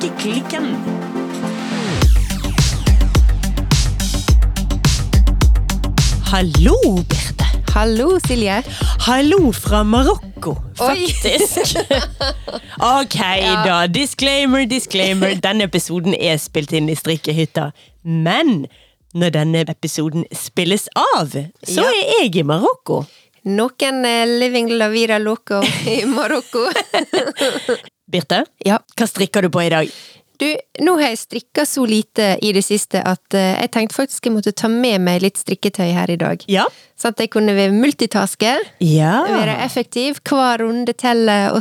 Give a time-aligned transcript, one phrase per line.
[0.00, 0.76] Strikkeklikken.
[6.32, 6.74] Hallo,
[7.08, 7.44] Birte.
[7.74, 8.62] Hallo, Silje.
[9.06, 11.76] Hallo fra Marokko, faktisk.
[13.00, 13.16] ok,
[13.66, 13.86] da.
[13.86, 15.34] Disclaimer, disclaimer.
[15.44, 17.70] Denne episoden er spilt inn i strikkehytta.
[18.02, 18.66] Men
[19.16, 21.30] når denne episoden spilles av,
[21.64, 21.86] så Ja.
[21.92, 23.04] er jeg i Marokko.
[23.46, 26.64] Noen er living la vida loco i Marokko.
[28.10, 28.80] Birte, ja.
[28.98, 29.92] hva strikker du på i dag?
[30.40, 30.46] Du,
[30.84, 34.34] nå har jeg strikka så lite i det siste at uh, jeg tenkte faktisk jeg
[34.36, 36.44] måtte ta med meg litt strikketøy her i dag.
[36.50, 36.66] Ja.
[36.96, 39.18] Sånn at jeg kunne være multitaske, Ja.
[39.28, 41.58] være effektiv, hver runde teller Ja,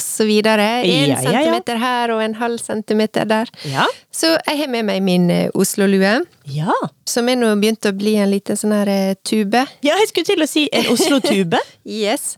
[0.86, 1.18] ja, ja.
[1.20, 3.50] centimeter her og en halv centimeter der.
[3.68, 3.84] Ja.
[4.12, 6.72] Så jeg har med meg min eh, Oslo-lue, Ja.
[7.06, 9.66] som er nå begynt å bli en liten sånn her eh, tube.
[9.84, 11.60] Ja, jeg skulle til å si en Oslo-tube.
[11.86, 12.32] Yes.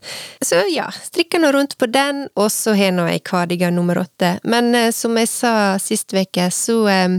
[0.44, 4.34] Så ja, strikker nå rundt på den, og så har nå jeg kardigan nummer åtte.
[4.44, 7.18] Men uh, som jeg sa sist uke, så eh,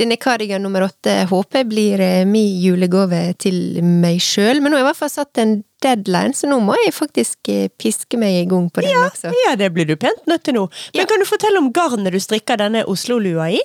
[0.00, 4.60] denne kardigan nummer åtte håper jeg blir eh, min julegave til meg sjøl.
[4.60, 7.48] Men nå har jeg i hvert fall satt en deadline, så nå må jeg faktisk
[7.52, 9.32] eh, piske meg i gang på den også.
[9.46, 10.68] Ja, det blir du pent nødt til nå.
[10.94, 11.06] Men Ja.
[11.10, 13.60] kan du fortelle om garnet du strikker denne Oslo-lua i?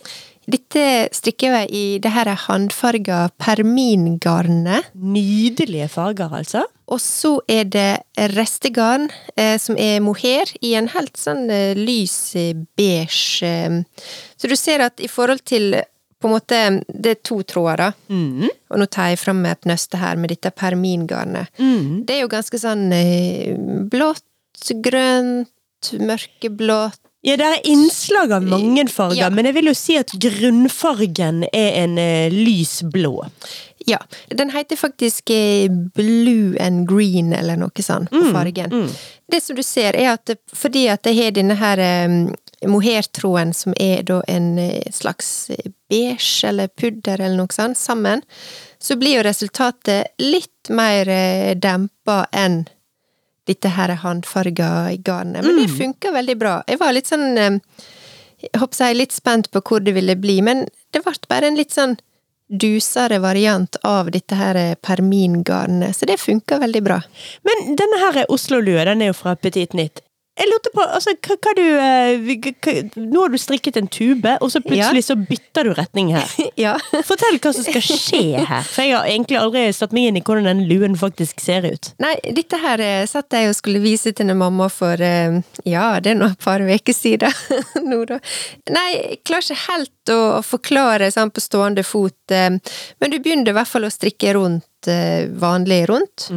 [0.47, 4.85] Dette strikker jeg i det her håndfarga permingarnet.
[4.95, 6.63] Nydelige farger, altså.
[6.87, 12.33] Og så er det restegarn, eh, som er mohair, i en helt sånn eh, lys
[12.79, 13.81] beige eh.
[14.37, 15.75] Så du ser at i forhold til
[16.19, 17.93] på en måte, Det er to tråder.
[18.09, 18.47] Mm.
[18.71, 21.47] Og nå tar jeg fram et nøste her med dette permingarnet.
[21.59, 22.05] Mm.
[22.07, 23.53] Det er jo ganske sånn eh,
[23.91, 24.23] blått,
[24.81, 29.29] grønt, mørkeblått Ja, det er innslag av mange farger, Ja.
[29.29, 33.25] men jeg vil jo si at grunnfargen er en uh, lys blå.
[33.85, 33.97] Ja.
[34.29, 38.89] Den heter faktisk eh, Blue and Green, eller noe sånt, på fargen.
[39.29, 42.15] Det som du ser, er at fordi at jeg har denne her eh,
[42.65, 48.23] mohairtråden, som er da en eh, slags eh, beige eller pudder eller noe sånt, sammen,
[48.79, 52.63] så blir jo resultatet litt mer eh, dempa enn
[53.47, 55.45] dette her håndfarga garnet.
[55.45, 56.57] Men det funka veldig bra.
[56.67, 60.65] Jeg var litt sånn jeg håper jeg litt spent på hvor det ville bli, men
[60.93, 61.95] det ble bare en litt sånn
[62.47, 66.99] dusere variant av dette her permingarnet, så det funka veldig bra.
[67.47, 70.03] Men denne her Oslo-lua, den er jo fra Petit Nytt.
[70.37, 74.61] Jeg lurte på, altså, hva, du eh, Nå har du strikket en tube, og så
[74.61, 76.29] plutselig så bytter du retning her.
[76.57, 76.73] Ja.
[77.05, 80.23] Fortell hva som skal skje her, for jeg har egentlig aldri satt meg inn i
[80.25, 81.91] hvordan den luen faktisk ser ut.
[82.01, 85.37] Nei, dette her eh, satt jeg og skulle vise til en mamma for eh,
[85.69, 87.33] ja, det er nå et par uker siden
[87.89, 88.19] nå, da.
[88.73, 93.55] Nei, jeg klarer ikke helt å forklare sånn på stående fot, men du begynner i
[93.57, 94.89] hvert fall å strikke rundt,
[95.41, 96.29] vanlig rundt,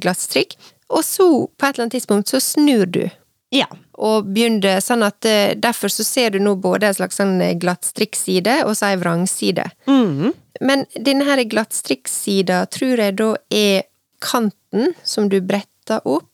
[0.00, 0.56] glattstrikk,
[0.90, 3.04] og så, på et eller annet tidspunkt, så snur du.
[3.50, 3.66] Ja.
[3.98, 7.56] og begynte sånn at eh, derfor så ser du nå både en slags sånn eh,
[7.58, 9.66] glattstrikkside og så ei vrangside.
[9.90, 10.30] Mm.
[10.64, 13.88] Men denne her glattstrikksida tror jeg da er
[14.22, 16.28] kanten som du bretter opp,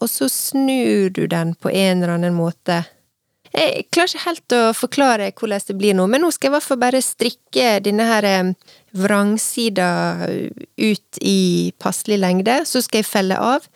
[0.00, 2.80] og så snur du den på en eller annen måte.
[3.54, 6.56] Jeg klarer ikke helt å forklare hvordan det blir nå, men nå skal jeg i
[6.56, 8.50] hvert fall bare strikke denne her eh,
[8.98, 9.92] vrangsida
[10.80, 11.38] ut i
[11.78, 13.68] passelig lengde, så skal jeg felle av,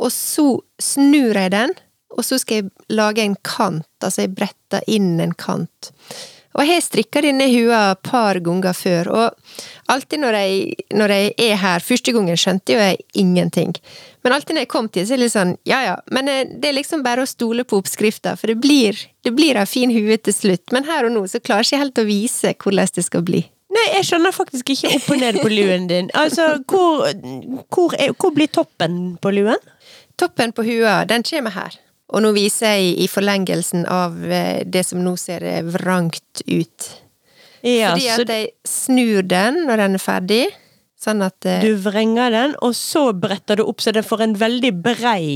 [0.00, 0.48] og så
[0.82, 1.76] snur jeg den,
[2.12, 5.92] og så skal jeg lage en kant, altså jeg bretter inn en kant.
[6.52, 9.62] Og jeg har strikka denne hua et par ganger før, og
[9.92, 13.72] alltid når jeg, når jeg er her Første gangen skjønte jo jeg ingenting.
[14.22, 16.44] Men alltid når jeg kom til, så er det litt sånn ja ja, men eh,
[16.52, 19.70] det er liksom bare å stole på oppskrifta, for det blir, det blir ei en
[19.70, 20.66] fin hue til slutt.
[20.76, 23.42] Men her og nå så klarer jeg ikke helt å vise hvordan det skal bli.
[23.72, 26.10] Nei, jeg skjønner faktisk ikke opp og ned på luen din.
[26.18, 27.06] Altså, hvor,
[27.72, 29.70] hvor, er, hvor blir toppen på luen?
[30.20, 31.78] Toppen på hua, den kommer her.
[32.12, 36.88] Og nå viser jeg i forlengelsen av eh, det som nå ser eh, vrangt ut.
[37.62, 40.42] Ja, Fordi så at jeg snur den når den er ferdig,
[41.00, 44.36] sånn at eh, du vrenger den, og så bretter du opp så den får en
[44.42, 45.30] veldig brei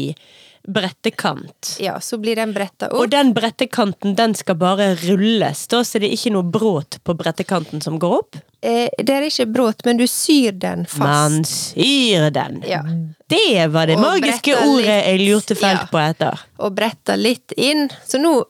[0.67, 1.77] brettekant.
[1.81, 6.09] Ja, så blir den bretta Og den brettekanten, den skal bare rulles, da, så det
[6.11, 8.39] er ikke noe bråt på brettekanten som går opp.
[8.63, 10.99] Eh, det er ikke bråt, men du syr den fast.
[11.05, 12.63] Man syr den.
[12.67, 12.83] Ja.
[13.29, 15.07] Det var det Og magiske ordet litt.
[15.07, 15.89] jeg lurte felt Ja.
[15.93, 16.41] på etter.
[16.59, 17.89] Og bretta litt inn.
[18.07, 18.45] Så nå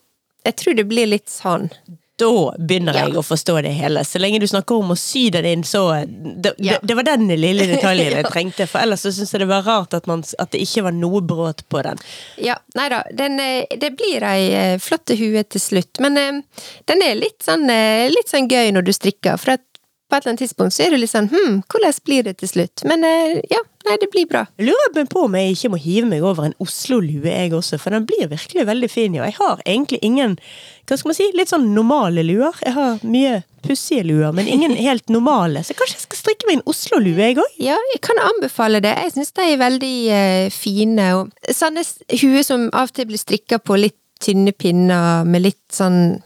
[0.47, 1.71] Jeg tror det blir litt sånn.
[2.19, 3.03] Da begynner Ja.
[3.07, 4.01] jeg å forstå det hele.
[4.05, 6.79] Så lenge du snakker om å sy den inn, så Det, Ja.
[6.79, 9.63] det, det var den lille detaljen jeg trengte, for ellers så syns jeg det var
[9.69, 11.99] rart at, man, at det ikke var noe brudd på den.
[12.39, 13.03] Ja, nei da.
[13.13, 16.01] Den, eh, det blir ei eh, flotte hue til slutt.
[16.01, 16.41] Men eh,
[16.89, 17.67] den er litt sånn,
[18.11, 19.61] litt sånn gøy når du strikker, for at
[20.07, 22.51] på et eller annet tidspunkt så er du litt sånn hm, hvordan blir det til
[22.51, 22.85] slutt?
[22.87, 23.59] Men eh, ja,
[23.89, 24.45] nei, det blir bra.
[24.59, 27.95] Jeg lurer på om jeg ikke må hive meg over en Oslo-lue, jeg også, for
[27.95, 29.19] den blir virkelig veldig fin.
[29.19, 30.39] Og jeg har egentlig ingen
[30.87, 32.55] hva skal man si, litt sånn normale luer.
[32.63, 35.65] Jeg har mye pussige luer, men ingen helt normale.
[35.67, 37.59] Så kanskje jeg skal strikke meg en Oslo-lue, jeg òg?
[37.63, 38.95] Ja, jeg kan anbefale det.
[39.03, 41.11] Jeg syns de er veldig eh, fine.
[41.19, 41.83] Og sånne
[42.15, 46.23] huer som av og til blir strikka på litt tynne pinner med litt sånn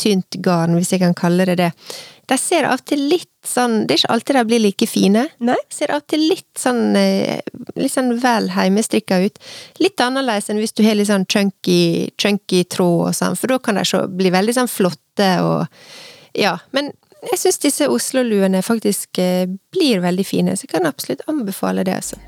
[0.00, 1.72] tynt garn, hvis jeg kan kalle det det.
[2.28, 5.22] De ser av og til litt sånn Det er ikke alltid de blir like fine.
[5.40, 5.56] Nei.
[5.72, 7.40] Ser av og til litt sånn eh,
[7.80, 9.38] litt sånn vel heimestrikka ut.
[9.80, 13.60] Litt annerledes enn hvis du har litt sånn chunky, chunky tråd og sånn, for da
[13.62, 15.66] kan de bli veldig sånn flotte og
[16.36, 16.58] Ja.
[16.76, 16.92] Men
[17.24, 21.96] jeg syns disse Oslo-luene faktisk eh, blir veldig fine, så jeg kan absolutt anbefale det,
[21.96, 22.20] altså.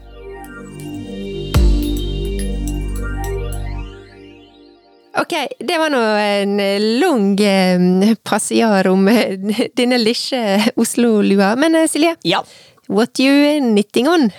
[5.20, 6.56] Ok, det var nå en
[7.00, 9.36] lang eh, passiar om eh,
[9.78, 11.54] denne lille Oslo-lua.
[11.60, 12.42] Men eh, Silje, Ja.
[12.88, 14.30] what you knitting on?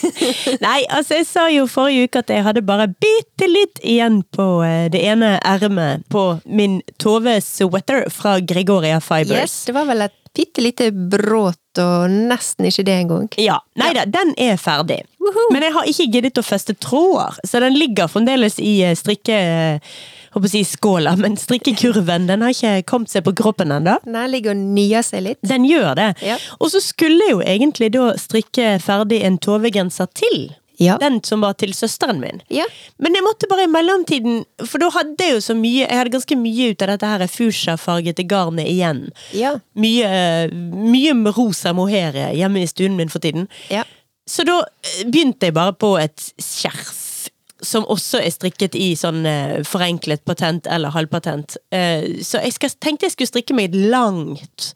[0.66, 4.46] Nei, altså jeg sa jo forrige uke at jeg hadde bare bitte litt igjen på
[4.66, 9.36] eh, det ene ermet på min Tove-sweater fra Gregoria Fibers.
[9.44, 13.28] Yes, det var vel et bitte lite bråt, og nesten ikke det engang.
[13.40, 14.98] Ja, nei da, den er ferdig.
[15.26, 15.48] Woohoo.
[15.54, 19.40] Men jeg har ikke giddet å feste tråder, så den ligger fremdeles i eh, strikke...
[20.36, 23.94] Håper å si skåla, men strikkekurven den har ikke kommet seg på kroppen ennå.
[24.04, 25.38] Den ligger og nyer seg litt.
[25.40, 26.10] Den gjør det.
[26.20, 26.36] Ja.
[26.60, 30.50] Og så skulle jeg jo egentlig da strikke ferdig en Tove-genser til.
[30.76, 30.98] Ja.
[31.00, 32.42] Den som var til søsteren min.
[32.52, 32.66] Ja.
[33.00, 36.12] Men jeg måtte bare i mellomtiden, for da hadde jeg jo så mye Jeg hadde
[36.12, 39.06] ganske mye ut av dette her fuchsia-fargete garnet igjen.
[39.32, 39.56] Ja.
[39.72, 40.08] Mye,
[40.52, 43.48] mye med rosa mohair hjemme i stuen min for tiden.
[44.26, 47.02] Så da eh, begynte jeg bare på et skjerf.
[47.64, 51.56] Som også er strikket i sånn eh, forenklet patent eller halvpatent.
[51.72, 54.66] Eh, så jeg skal, tenkte jeg skulle strikke meg et langt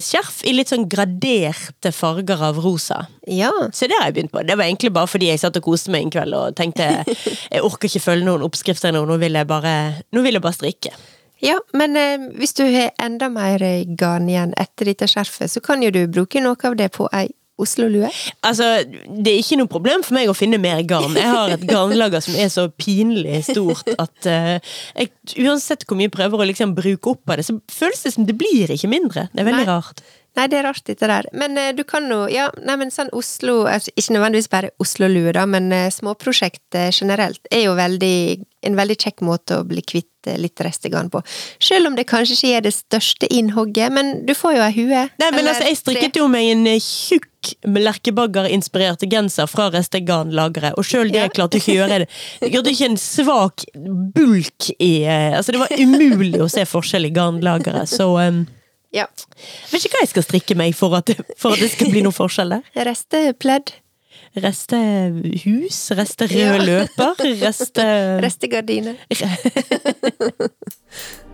[0.00, 3.02] skjerf i litt sånn graderte farger av rosa.
[3.28, 3.52] ja.
[3.76, 4.46] Så det har jeg begynt på.
[4.46, 6.88] Det var egentlig bare fordi jeg satt og koste meg en kveld og tenkte
[7.52, 9.76] jeg orker ikke følge noen oppskrifter nå, nå vil jeg bare,
[10.14, 10.96] nå vil jeg bare strikke.
[11.44, 13.60] Ja, men eh, hvis du har enda mer
[14.00, 17.28] garn igjen etter dette skjerfet, så kan jo du bruke noe av det på ei
[17.60, 18.08] Oslo-lue.
[18.42, 21.14] Altså, Det er ikke noe problem for meg å finne mer garn.
[21.14, 24.56] Jeg har et garnlager som er så pinlig stort at uh,
[24.98, 25.12] jeg,
[25.44, 28.26] uansett hvor mye jeg prøver å liksom bruke opp av det, så føles det som
[28.26, 29.28] det blir ikke mindre.
[29.32, 29.70] Det er veldig Nei.
[29.70, 30.02] rart.
[30.34, 31.28] Nei, det er rart dette der.
[31.30, 35.36] Men uh, du kan jo, ja, nei, men sånn Oslo, altså, ikke nødvendigvis bare Oslo-lue
[35.36, 38.18] da, men uh, småprosjekt generelt er jo veldig,
[38.66, 40.10] en veldig kjekk måte å bli kvitt
[40.40, 41.20] litt restegarn på.
[41.62, 45.04] Selv om det kanskje ikke er det største innhogget, men du får jo ei hue.
[45.20, 46.64] Nei, men altså, Jeg strikket jo meg en
[47.44, 52.08] eh, tjukk lerkebagger-inspirerte genser fra restegarnlageret, og sjøl det klarte ikke å gjøre det.
[52.52, 53.64] Gjorde ikke en svak
[54.14, 58.46] bulk i eh, Altså, det var umulig å se forskjell i garnlageret, så um,
[58.94, 59.06] Ja.
[59.72, 61.10] Vet ikke hva jeg skal strikke meg for at,
[61.40, 62.62] for at det skal bli noen forskjell der.
[62.86, 63.66] Restepledd.
[64.34, 64.78] Reste
[65.44, 67.84] hus, reste rød løper, reste
[68.22, 68.96] Restegardiner.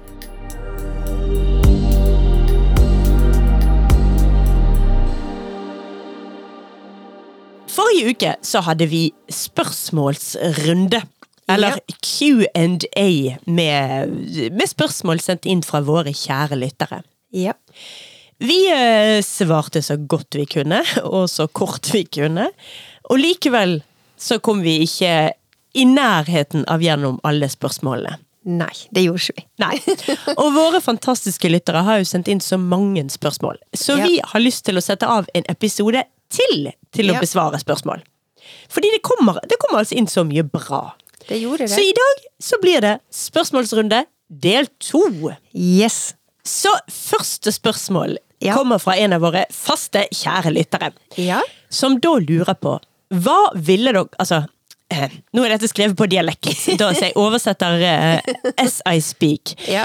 [7.70, 11.02] Forrige uke så hadde vi spørsmålsrunde.
[11.50, 14.10] Eller Q&A med,
[14.54, 17.00] med spørsmål sendt inn fra våre kjære lyttere.
[17.34, 17.56] Ja.
[18.40, 22.46] Vi eh, svarte så godt vi kunne, og så kort vi kunne.
[23.10, 23.80] Og likevel
[24.20, 25.32] så kom vi ikke
[25.74, 28.18] i nærheten av gjennom alle spørsmålene.
[28.50, 29.44] Nei, det gjorde ikke vi.
[29.60, 29.74] Nei.
[30.40, 33.58] Og våre fantastiske lyttere har jo sendt inn så mange spørsmål.
[33.76, 34.06] Så Ja.
[34.06, 37.20] vi har lyst til å sette av en episode til til å Ja.
[37.20, 38.02] besvare spørsmål.
[38.68, 40.94] Fordi det kommer, det kommer altså inn så mye bra.
[41.28, 41.70] Det gjorde det.
[41.70, 45.32] Så i dag så blir det spørsmålsrunde del to.
[45.54, 46.14] Yes.
[46.44, 48.54] Så første spørsmål Ja.
[48.56, 50.92] kommer fra en av våre faste, kjære lyttere.
[51.16, 51.42] Ja.
[51.68, 52.80] Som da lurer på
[53.12, 54.46] Hva ville dere Altså,
[54.90, 58.20] eh, nå er dette skrevet på dialekt, da, så jeg oversetter eh,
[58.56, 59.54] as I speak.
[59.68, 59.84] Ja.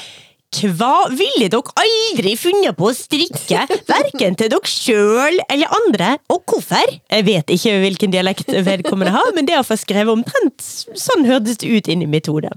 [0.55, 6.45] Hva ville dere aldri funnet på å strikke, verken til dere sjøl eller andre, og
[6.47, 6.93] hvorfor?
[7.11, 10.63] Jeg vet ikke hvilken dialekt vedkommende har, men det er iallfall skrevet omtrent
[10.95, 12.53] sånn hørtes det ut inni mitt hode.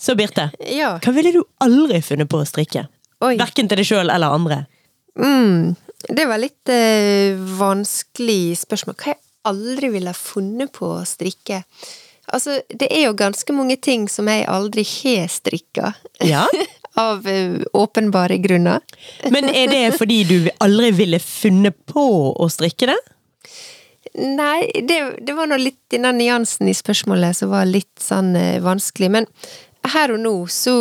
[0.00, 0.98] Så Birte, Ja.
[0.98, 2.88] hva ville du aldri funnet på å strikke?
[3.22, 3.36] Oi.
[3.38, 4.66] Verken til deg sjøl eller andre.
[5.16, 5.76] Mm,
[6.10, 8.96] det var litt eh, vanskelig spørsmål.
[8.98, 11.62] Hva jeg aldri ville funnet på å strikke?
[12.34, 15.94] Altså, det er jo ganske mange ting som jeg aldri har strikka.
[16.24, 16.48] Ja.
[17.00, 18.84] Av eh, åpenbare grunner.
[19.34, 23.00] Men er det fordi du aldri ville funnet på å strikke det?
[24.14, 28.62] Nei, det, det var nå litt denne nyansen i spørsmålet som var litt sånn eh,
[28.62, 29.10] vanskelig.
[29.10, 29.26] Men
[29.90, 30.76] her og nå så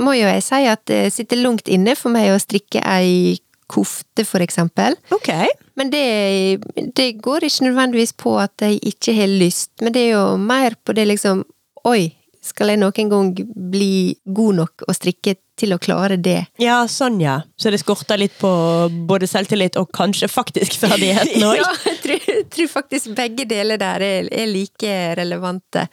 [0.00, 3.36] må jo jeg si at det sitter langt inne for meg å strikke ei
[3.70, 4.96] kofte, for eksempel.
[5.14, 5.30] Ok.
[5.78, 6.58] Men det,
[6.96, 10.76] det går ikke nødvendigvis på at jeg ikke har lyst, men det er jo mer
[10.84, 11.46] på det liksom
[11.88, 13.30] Oi, skal jeg noen gang
[13.70, 16.38] bli god nok å strikke til å klare det?
[16.62, 17.40] Ja, sånn ja.
[17.60, 18.50] Så det skorter litt på
[19.08, 21.58] både selvtillit og kanskje faktisk ferdigheten òg?
[21.60, 25.84] Ja, jeg tror, jeg tror faktisk begge deler der er, er like relevante.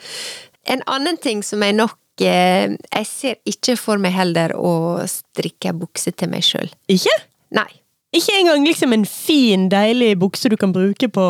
[0.67, 5.75] En annen ting som jeg nok eh, Jeg ser ikke for meg heller å strikke
[5.75, 6.71] bukse til meg sjøl.
[6.91, 7.13] Ikke?
[7.55, 7.69] Nei.
[8.15, 11.25] Ikke engang liksom en fin, deilig bukse du kan bruke på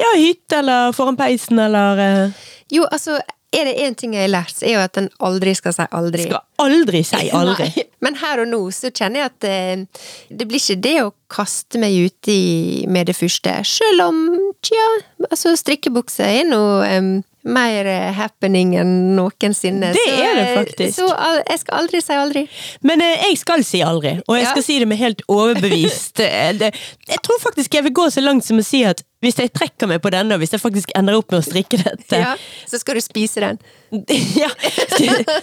[0.00, 3.18] ja, hytte eller foran peisen eller eh, Jo, altså,
[3.52, 5.86] er det én ting jeg har lært, så er jo at en aldri skal si
[5.96, 6.26] aldri.
[6.28, 7.70] Skal aldri si aldri.
[7.76, 7.86] Nei.
[8.04, 11.80] Men her og nå så kjenner jeg at eh, det blir ikke det å kaste
[11.80, 13.56] meg uti med det første.
[13.68, 14.20] Selv om,
[14.64, 14.84] tja,
[15.30, 17.10] altså strikkebukse er nå em,
[17.48, 19.90] mer eh, happening enn noensinne.
[19.96, 20.96] Det Så, er det eh, faktisk.
[20.98, 21.08] Så
[21.48, 22.42] jeg skal aldri si aldri.
[22.86, 24.52] Men eh, jeg skal si aldri, og jeg Ja.
[24.54, 26.20] skal si det med helt overbevist.
[27.08, 29.88] Jeg tror faktisk jeg vil gå så langt som å si at hvis jeg trekker
[29.90, 32.34] meg på denne, og hvis jeg faktisk ender opp med å strikke dette Ja,
[32.68, 33.58] så skal du spise den.
[34.42, 34.50] ja,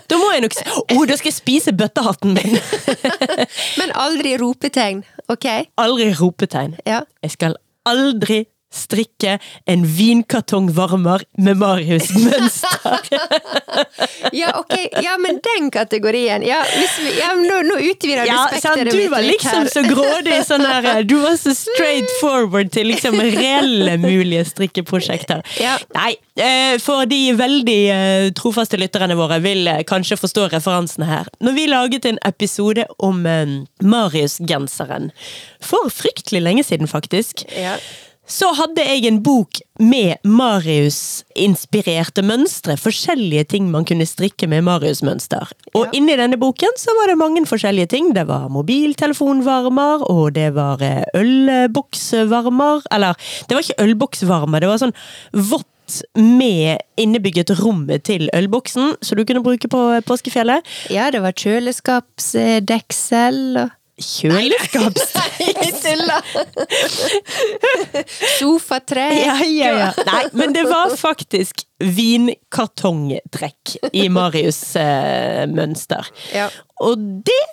[0.08, 0.64] Da må jeg nok si
[0.96, 2.56] oh, da skal jeg spise bøttehatten min!
[3.82, 5.48] Men aldri ropetegn, ok?
[5.82, 6.78] Aldri ropetegn.
[6.88, 7.02] Ja.
[7.26, 7.58] Jeg skal
[7.90, 8.46] aldri
[8.76, 9.38] strikke
[9.72, 13.00] en vinkartongvarmer med Marius-mønster.
[14.32, 14.74] Ja, ok.
[15.04, 16.44] Ja, men den kategorien.
[16.44, 16.62] Ja,
[17.00, 18.64] vi, ja nå, nå utvider du Ja, sant?
[18.64, 22.90] spekteret Du var liksom så grådig sånn her eh, Du var så straight forward til
[22.90, 25.44] liksom reelle mulige strikkeprosjekter.
[25.62, 25.76] Ja.
[25.96, 31.30] Nei, eh, for de veldig eh, trofaste lytterne våre vil kanskje forstå referansene her.
[31.44, 33.24] Når vi laget en episode om
[33.84, 35.12] Marius-genseren,
[35.64, 37.78] for fryktelig lenge siden faktisk, Ja.
[38.28, 42.74] Så hadde jeg en bok med Marius-inspirerte mønstre.
[42.80, 45.52] Forskjellige ting man kunne strikke med Marius-mønster.
[45.76, 45.92] Og Ja.
[45.94, 48.14] inni denne boken så var det mange forskjellige ting.
[48.14, 52.82] Det var mobiltelefonvarmer, og det var eh, ølboksvarmer.
[52.92, 53.14] Eller,
[53.48, 54.94] det var ikke ølboksvarmer, det var sånn
[55.34, 55.66] vått
[56.16, 60.64] med innebygget rommet til ølboksen, som du kunne bruke på påskefjellet.
[60.90, 63.70] ja, det var kjøleskapsdeksel og
[65.84, 66.22] Tuller!
[68.40, 69.14] Sofatre.
[69.14, 69.94] Ja, ja, ja.
[70.06, 76.06] Nei, men det var faktisk vinkartongtrekk i Marius-mønster.
[76.36, 76.50] Ja.
[76.84, 77.46] Og det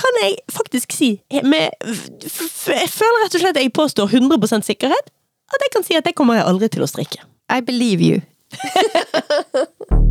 [0.00, 1.10] kan jeg faktisk si
[1.44, 5.10] med Jeg føler rett og slett at jeg påstår 100% sikkerhet
[5.50, 7.26] at jeg kan si at det kommer jeg aldri til å strikke.
[7.50, 8.22] I believe you.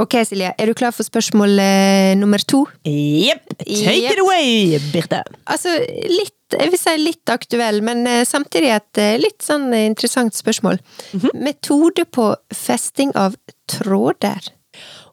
[0.00, 0.52] Ok, Silje.
[0.56, 2.62] Er du klar for spørsmål eh, nummer to?
[2.88, 3.50] Jepp.
[3.58, 4.14] Take Jepp.
[4.14, 5.22] it away, Birte.
[5.50, 5.76] Altså,
[6.08, 10.80] litt Jeg vil si litt aktuell, men eh, samtidig et eh, litt sånn interessant spørsmål.
[11.38, 13.36] Metode på festing av
[13.70, 14.50] tråder.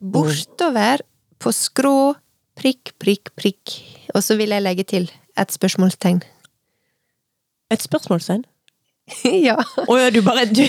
[0.01, 1.03] Bortover
[1.38, 2.15] på skrå,
[2.58, 3.77] prikk, prikk, prikk.
[4.15, 6.24] Og så vil jeg legge til et spørsmålstegn.
[7.75, 8.48] Et spørsmålstegn?
[9.48, 9.56] ja.
[9.88, 10.64] Å ja, du bare Du,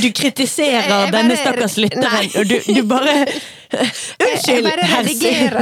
[0.00, 3.14] du kritiserer bare- denne stakkars lytteren, og du, du bare
[3.70, 5.06] Unnskyld, herr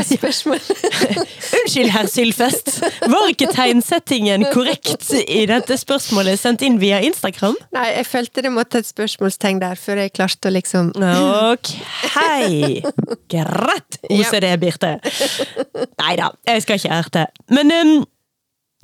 [1.59, 2.71] Unnskyld, herr Sylfest.
[3.05, 7.59] Var ikke tegnsettingen korrekt i dette spørsmålet sendt inn via Instagram?
[7.77, 11.75] Nei, jeg følte det måtte et spørsmålstegn der, før jeg klarte å liksom Ok.
[13.29, 14.95] Greit, OCD, Birte.
[16.01, 17.27] Nei da, jeg skal ikke erte.
[17.53, 17.93] Men um,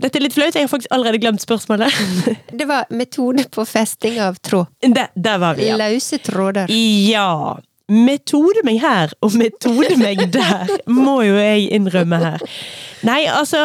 [0.03, 1.93] dette er litt flaut, jeg har faktisk allerede glemt spørsmålet.
[2.59, 4.67] Det var metode på festing av tråd.
[4.83, 5.77] Det, der var vi, ja.
[5.79, 6.67] Løse tråder.
[6.71, 7.59] Ja.
[7.91, 12.39] Metode meg her, og metode meg der, må jo jeg innrømme her.
[13.05, 13.59] Nei, altså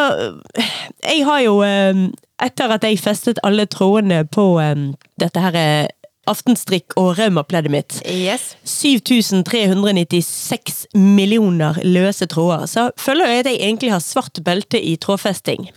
[0.99, 1.95] Jeg har jo eh,
[2.43, 4.75] Etter at jeg festet alle trådene på eh,
[5.23, 5.87] dette her eh,
[6.29, 8.59] aftenstrikk og raumapleddet mitt Yes.
[8.67, 15.71] 7396 millioner løse tråder, så føler jeg at jeg egentlig har svart belte i trådfesting.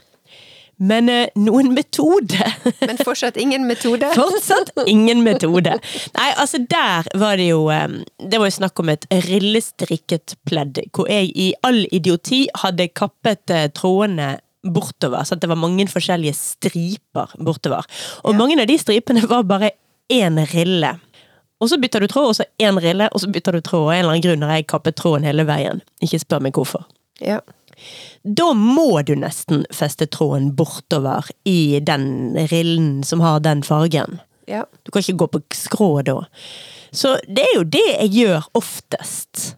[0.83, 2.43] Men eh, noen metode
[2.89, 4.09] Men fortsatt ingen metode.
[4.17, 5.77] Fortsatt ingen metode.
[6.17, 7.87] Nei, altså der var det jo eh,
[8.19, 13.53] Det var jo snakk om et rillestrikket pledd, hvor jeg i all idioti hadde kappet
[13.55, 15.25] eh, trådene bortover.
[15.27, 17.87] Så det var mange forskjellige striper bortover.
[18.25, 18.39] Og Ja.
[18.39, 19.73] mange av de stripene var bare
[20.13, 20.97] én rille.
[21.63, 23.85] Og så bytter du tråd, og så én rille, og så bytter du tråd.
[23.87, 25.83] Og en eller annen grunn har jeg kappet tråden hele veien.
[26.03, 26.87] Ikke spør meg hvorfor.
[27.23, 27.39] Ja.
[28.23, 34.21] Da må du nesten feste tråden bortover i den rillen som har den fargen.
[34.47, 34.67] ja.
[34.83, 36.21] Du kan ikke gå på skrå da.
[36.93, 39.57] Så det er jo det jeg gjør oftest.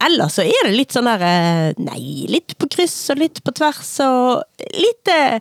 [0.00, 3.52] Ellers så er det litt sånn der eh, Nei, litt på kryss og litt på
[3.52, 5.36] tvers og litt eh,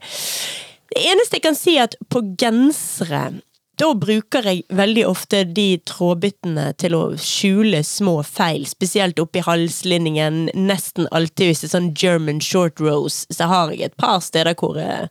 [0.91, 3.39] Det eneste jeg kan si, er at på gensere
[3.79, 10.50] da bruker jeg veldig ofte de trådbyttene til å skjule små feil, spesielt oppi halslinningen.
[10.57, 14.57] Nesten alltid hvis det er sånn German short rose, så har jeg et par steder
[14.59, 15.07] hvor eh,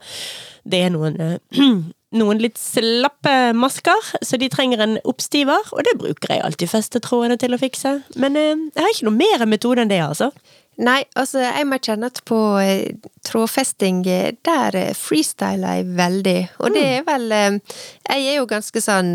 [0.68, 1.38] det er noen eh,
[2.18, 7.36] noen litt slappe masker, så de trenger en oppstiver, og det bruker jeg alltid festetrådene
[7.40, 7.98] til å fikse.
[8.20, 10.32] Men eh, jeg har ikke noe mer metode enn det, altså.
[10.78, 12.92] Nei, altså, jeg må kjenne at på eh,
[13.26, 16.38] trådfesting, eh, der eh, freestyler jeg veldig.
[16.62, 17.58] Og det er vel eh,
[18.06, 19.12] Jeg er jo ganske sånn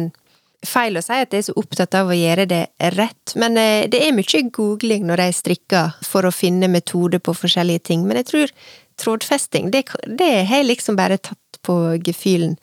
[0.64, 2.62] Feil å si at jeg er så opptatt av å gjøre det
[2.96, 3.58] rett, men
[3.92, 8.06] det er mye googling når jeg strikker for å finne metoder på forskjellige ting.
[8.08, 8.54] Men jeg tror
[9.04, 11.76] trådfesting, det, det har jeg liksom bare tatt på
[12.08, 12.56] gefühlen.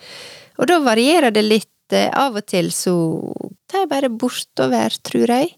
[0.56, 1.68] Og da varierer det litt.
[1.90, 2.94] Av og til så
[3.68, 5.48] tar jeg bare bortover, tror jeg.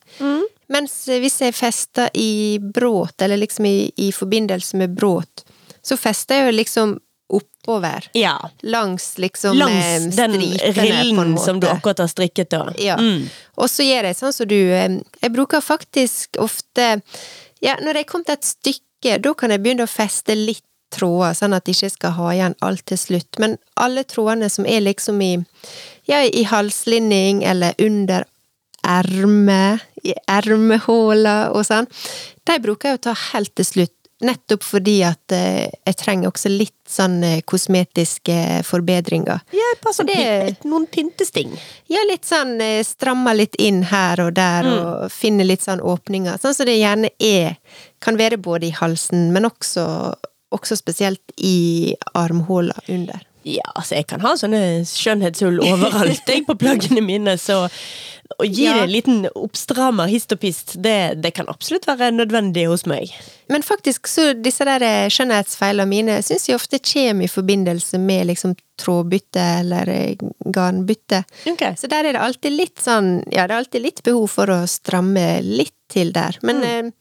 [0.73, 5.45] Mens hvis jeg fester i bråt, eller liksom i, i forbindelse med bråt,
[5.83, 6.95] så fester jeg jo liksom
[7.33, 8.11] oppover.
[8.13, 8.51] Ja.
[8.61, 10.41] Langs liksom Langs eh, den
[10.73, 12.73] rillen som du akkurat har strikket, da.
[12.79, 12.99] Ja.
[12.99, 13.29] Mm.
[13.55, 16.99] Og så gjør jeg sånn som du eh, Jeg bruker faktisk ofte
[17.63, 21.33] Ja, når jeg kom til et stykke, da kan jeg begynne å feste litt tråder,
[21.33, 23.39] sånn at jeg ikke skal ha igjen alt til slutt.
[23.41, 25.33] Men alle trådene som er liksom i
[26.11, 28.27] Ja, i halslinning eller under
[28.83, 31.89] erme, i ermehåla og sånn,
[32.49, 33.97] de bruker jeg å ta helt til slutt.
[34.23, 38.37] Nettopp fordi at eh, jeg trenger også litt sånn eh, kosmetiske
[38.69, 39.41] forbedringer.
[39.51, 40.13] Ja, bare sånn
[40.71, 41.51] noen pyntesting.
[41.91, 46.39] Ja, litt sånn eh, stramma litt inn her og der, og finne litt sånn åpninger.
[46.39, 47.59] Sånn som det gjerne er.
[48.03, 49.85] Kan være både i halsen, men også,
[50.55, 53.27] også spesielt i armhåla under.
[53.43, 57.65] Ja, altså jeg kan ha sånne skjønnhetshull overalt jeg på plaggene mine, så
[58.39, 58.75] å gi Ja.
[58.75, 63.13] det en liten oppstrammer hist og pist, det, det kan absolutt være nødvendig hos meg.
[63.53, 68.31] Men faktisk, så disse der eh, skjønnhetsfeilene mine syns jeg ofte kommer i forbindelse med
[68.31, 71.25] liksom trådbytte eller eh, garnbytte.
[71.53, 71.77] Okay.
[71.77, 74.63] Så der er det alltid litt sånn Ja, det er alltid litt behov for å
[74.71, 76.39] stramme litt til der.
[76.43, 76.93] Men mm.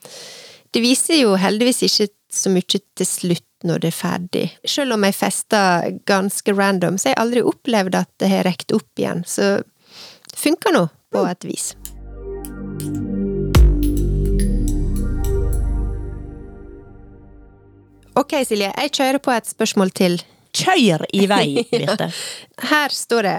[0.75, 4.45] det viser jo heldigvis ikke så mye til slutt når det er ferdig.
[4.67, 8.73] Selv om jeg fester ganske random, så har jeg aldri opplevd at det har rekt
[8.75, 9.21] opp igjen.
[9.27, 11.71] Så det funker nå, på et vis.
[18.19, 20.19] Ok, Silje, jeg kjører på et spørsmål til.
[20.51, 22.09] Kjør i vei, Birte.
[22.67, 23.37] Her står det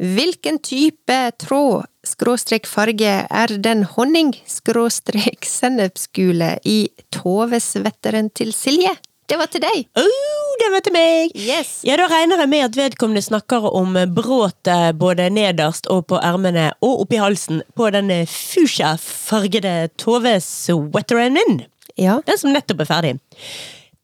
[0.00, 6.78] Hvilken type tråd skråstrek farge er den honning skråstrek sennepsgule i
[7.14, 8.96] Tove-svetteren til Silje?
[9.30, 9.84] Det var til deg!
[10.00, 11.32] Oh, det var til meg!
[11.36, 11.70] Yes!
[11.86, 16.68] Ja, da regner jeg med at vedkommende snakker om bråtet både nederst og på ermene
[16.84, 21.62] og oppi halsen på den fuchsia-fargede Tove-sweateren min.
[22.00, 22.18] Ja.
[22.26, 23.12] Den som nettopp er ferdig.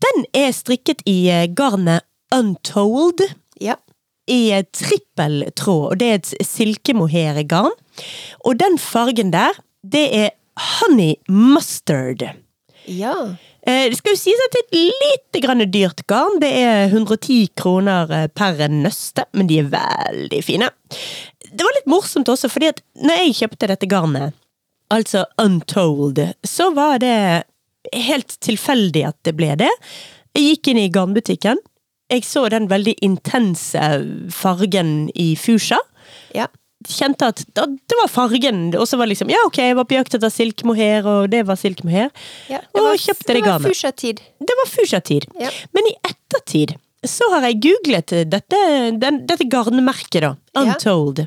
[0.04, 3.22] Den er strikket i eh, garnet Untold
[3.62, 3.76] Ja.
[4.28, 7.72] i eh, trippeltråd, og det er et silkemohairgarn.
[8.44, 10.30] Og den fargen der, det er
[10.80, 12.24] honey mustard.
[12.86, 13.14] Ja.
[13.66, 16.38] Eh, Det skal jo sies at det er et lite grann dyrt garn.
[16.42, 20.70] Det er 110 kroner eh, per nøste, men de er veldig fine.
[21.46, 24.36] Det var litt morsomt også, fordi at når jeg kjøpte dette garnet,
[24.92, 27.44] altså Untold, så var det
[27.94, 29.70] helt tilfeldig at det ble det.
[30.36, 31.58] Jeg gikk inn i garnbutikken.
[32.12, 33.82] Jeg så den veldig intense
[34.30, 35.78] fargen i fusha.
[36.36, 36.46] Ja.
[36.88, 39.84] Kjente at da, det var fargen, og så var det liksom Ja, ok, jeg var
[39.90, 42.10] på jakt etter silkemohair, og det var silkemohair.
[42.50, 42.60] ja.
[42.74, 43.68] Og kjøpte det Det var garnet.
[43.70, 44.20] fuchsia-tid.
[44.40, 45.26] Det var fuchsia-tid.
[45.40, 45.50] Ja.
[45.74, 48.60] Men i ettertid så har jeg googlet dette,
[48.98, 50.32] den, dette garnmerket, da.
[50.56, 50.62] Ja.
[50.74, 51.26] Untold.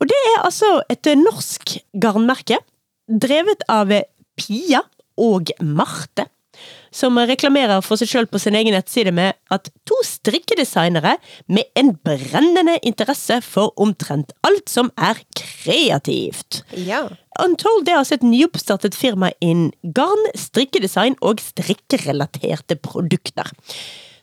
[0.00, 2.58] Og det er altså et norsk garnmerke,
[3.08, 3.88] drevet av
[4.38, 4.82] Pia
[5.18, 6.26] og Marte.
[6.94, 11.16] Som reklamerer for seg sjøl på sin egen nettside med at to strikkedesignere
[11.52, 16.62] med en brennende interesse for omtrent alt som er kreativt.
[16.76, 17.06] Ja.
[17.38, 23.52] Untold er altså et nyoppstartet firma innen garn, strikkedesign og strikkerelaterte produkter.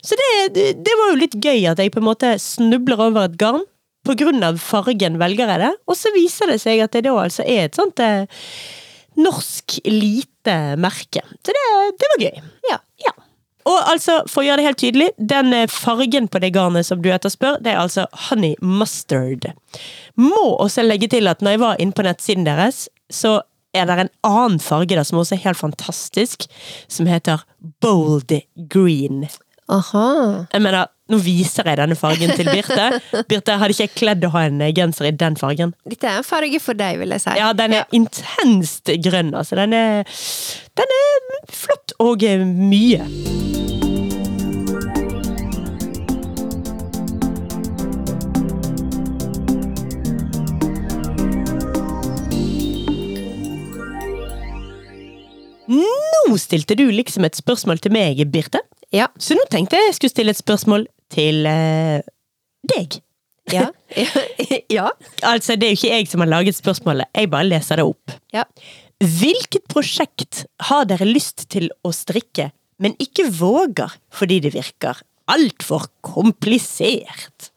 [0.06, 3.30] Så det, det, det var jo litt gøy at jeg på en måte snubler over
[3.30, 3.63] et garn.
[4.06, 7.63] Av fargen velger jeg det, og så viser det seg at det da altså er
[7.65, 8.28] et sånt eh,
[9.17, 10.35] norsk lite
[10.79, 11.23] merke.
[11.41, 11.63] Så det,
[12.01, 12.43] det var gøy.
[12.69, 12.79] Ja.
[13.05, 13.13] Ja.
[13.65, 17.01] Og altså, for å gjøre det helt tydelig, den eh, fargen på det garnet som
[17.01, 19.49] du etterspør, det er altså honey mustard.
[20.21, 23.39] Må også legge til at når jeg var inne på nettsiden deres, så
[23.75, 26.45] er det en annen farge der som også er helt fantastisk,
[26.88, 27.43] som heter
[27.84, 28.31] bold
[28.71, 29.25] green.
[29.71, 30.45] Aha.
[30.53, 32.87] Jeg mener, nå viser jeg denne fargen til Birte.
[33.29, 35.75] Birte, hadde ikke jeg kledd å ha en eh, genser i den fargen?
[35.85, 37.35] Dette er en farge for deg, vil jeg si.
[37.37, 37.89] Ja, den er ja.
[37.93, 39.59] intenst grønn, altså.
[39.59, 40.17] Den er,
[40.81, 41.21] den er
[41.53, 43.05] flott og eh, mye.
[55.69, 58.65] Nå stilte du liksom et spørsmål til meg, Birte.
[58.93, 59.11] Ja.
[59.21, 62.05] Så nå tenkte jeg jeg skulle stille et spørsmål til eh,
[62.65, 62.99] deg.
[63.53, 63.67] Ja.
[64.77, 64.89] ja.
[65.21, 68.17] Altså, det er jo ikke jeg som har laget spørsmålet, jeg bare leser det opp.
[68.35, 68.47] ja.
[69.03, 72.47] Hvilket prosjekt har dere lyst til å strikke,
[72.79, 77.51] men ikke våger fordi det virker altfor komplisert?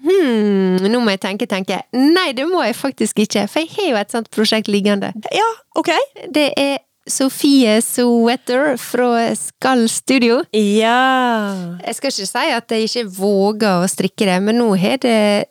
[0.00, 1.80] Hmm, nå må jeg tenke, tenke.
[1.96, 5.12] Nei, det må jeg faktisk ikke, for jeg har jo et sånt prosjekt liggende.
[5.32, 5.48] Ja,
[5.80, 5.90] ok.
[6.32, 6.78] Det er
[7.10, 10.40] Sofie Sowetter fra Skall Studio.
[10.56, 15.00] Ja Jeg skal ikke si at jeg ikke våger å strikke det, men nå har
[15.02, 15.48] det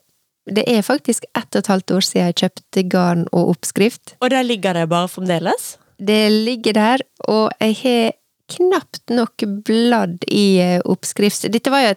[0.49, 4.15] Det er faktisk ett og et halvt år siden jeg kjøpte garn og oppskrift.
[4.23, 5.75] Og der ligger det bare fremdeles?
[5.99, 8.15] Det ligger der, og jeg har
[8.49, 11.45] knapt nok bladd i eh, oppskrift.
[11.53, 11.93] Dette var jo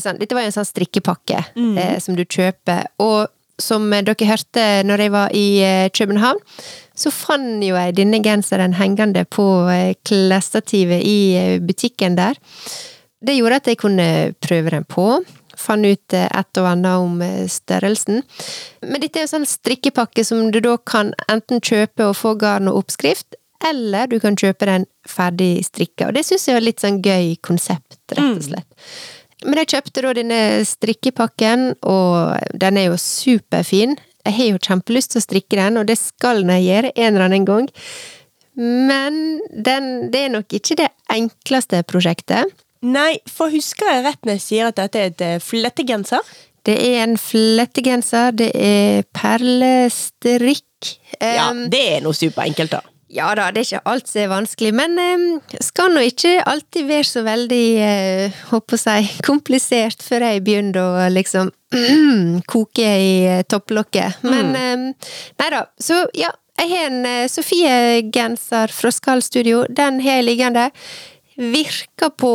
[0.00, 2.86] sånn Dette var jo en sånn strikkepakke eh, som du kjøper.
[3.04, 3.28] Og
[3.60, 6.40] som dere hørte når jeg var i eh, København,
[6.94, 12.38] så fant jo jeg denne genseren hengende på eh, klesstativet i eh, butikken der.
[13.24, 14.08] Det gjorde at jeg kunne
[14.44, 15.08] prøve den på.
[15.58, 18.22] Fant ut eh, et og annet om størrelsen.
[18.86, 22.70] Men dette er jo sånn strikkepakke som du da kan enten kjøpe og få garn
[22.70, 26.08] og oppskrift, eller du kan kjøpe den ferdig strikka.
[26.08, 28.88] Og det syns jeg er litt sånn gøy konsept, rett og slett.
[29.44, 33.96] Men jeg kjøpte da denne strikkepakken, og den er jo superfin.
[34.24, 37.26] Jeg har jo kjempelyst til å strikke den, og det skal jeg gjøre en eller
[37.26, 37.68] annen gang.
[38.54, 39.18] Men
[39.50, 42.52] den, det er nok ikke det enkleste prosjektet.
[42.84, 46.34] Nei, for husker jeg rett når jeg sier at dette er et eh, flettegenser?
[46.64, 50.94] Det er en flettegenser, det er perlestrikk.
[51.20, 52.93] Ja, det er noe superenkelt, da.
[53.14, 56.88] Ja da, det er ikke alt som er vanskelig, men eh, skal nå ikke alltid
[56.88, 61.52] være så veldig, eh, håper jeg, komplisert før jeg begynner å liksom
[62.52, 64.24] koke i eh, topplokket.
[64.26, 64.86] Men eh,
[65.38, 70.28] nei da, så ja, jeg har en eh, Sofie-genser fra Skall Studio, den har jeg
[70.32, 70.68] liggende.
[71.38, 72.32] Virker på,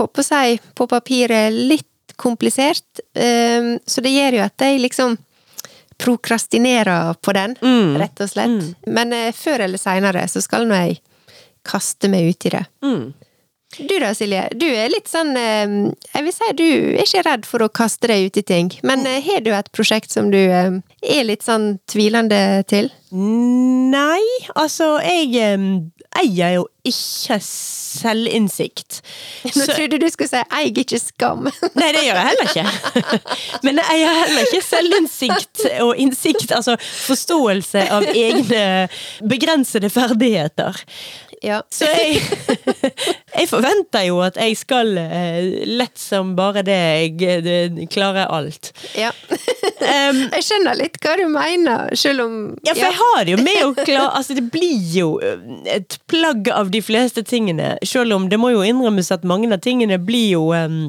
[0.00, 1.88] håper jeg, på papiret litt
[2.20, 5.14] komplisert, så det gjør jo at jeg liksom
[6.02, 7.96] prokrastinerer på den, Mm.
[8.00, 8.74] rett og slett.
[8.86, 11.00] Men eh, før eller seinere så skal nå jeg
[11.64, 12.64] kaste meg ut i det.
[12.82, 13.12] Mm.
[13.78, 14.48] Du da, Silje.
[14.58, 15.70] Du er litt sånn eh,
[16.12, 18.68] Jeg vil si du er ikke redd for å kaste deg ut i ting.
[18.84, 22.90] Men eh, har du et prosjekt som du eh, er litt sånn tvilende til?
[23.12, 24.22] Nei,
[24.56, 25.64] altså, jeg em,
[26.20, 29.00] eier jo ikke selvinnsikt.
[29.56, 31.48] Nå Så- trodde du skulle si 'eier ikke skam'.
[31.80, 33.18] Nei, det gjør jeg heller ikke.
[33.64, 38.64] Men jeg eier heller ikke selvinnsikt og innsikt, altså forståelse av egne
[39.28, 40.80] begrensede ferdigheter.
[41.42, 41.60] Ja.
[41.74, 42.20] Så jeg,
[43.38, 46.78] jeg forventer jo at jeg skal eh, lett som bare det,
[47.18, 48.72] jeg eh, klarer alt.
[48.98, 49.10] ja.
[49.82, 52.34] Um, Jeg skjønner litt hva du mener, selv om
[52.66, 55.08] Ja, for jeg har det jo med å klare Altså, det blir jo
[55.66, 59.62] et plagg av de fleste tingene, selv om det må jo innrømmes at mange av
[59.64, 60.84] tingene blir jo em,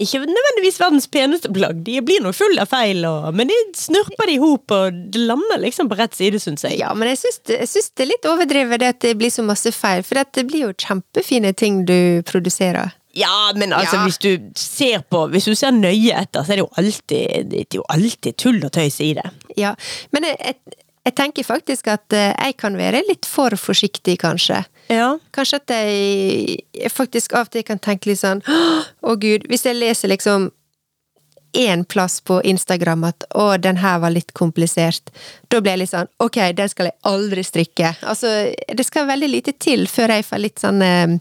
[0.00, 1.82] ikke nødvendigvis verdens peneste plagg.
[1.86, 5.20] De blir nå full av feil, og, men de snurper de i hop, og det
[5.28, 6.78] lander liksom på rett side, syns jeg.
[6.80, 9.30] Ja, men jeg syns det, jeg syns det er litt overdrevet det at det blir
[9.30, 12.94] så masse feil, for det blir jo kjempefine ting du produserer.
[13.14, 14.04] Ja, men altså, Ja.
[14.08, 17.58] hvis du ser på Hvis du ser nøye etter, så er det jo alltid, det
[17.66, 19.26] er jo alltid tull og tøys i det.
[19.60, 19.74] Ja,
[20.16, 24.62] men jeg, jeg, jeg tenker faktisk at eh, jeg kan være litt for forsiktig, kanskje.
[24.88, 25.18] Ja.
[25.34, 29.78] Kanskje at jeg, faktisk av og til kan tenke litt sånn Å gud, hvis jeg
[29.78, 30.50] leser liksom
[31.52, 35.12] én plass på Instagram at 'å, den her var litt komplisert',
[35.50, 37.96] da blir jeg litt sånn 'ok, den skal jeg aldri strikke'.
[38.02, 41.18] Altså, det skal veldig lite til før jeg får litt sånn eh,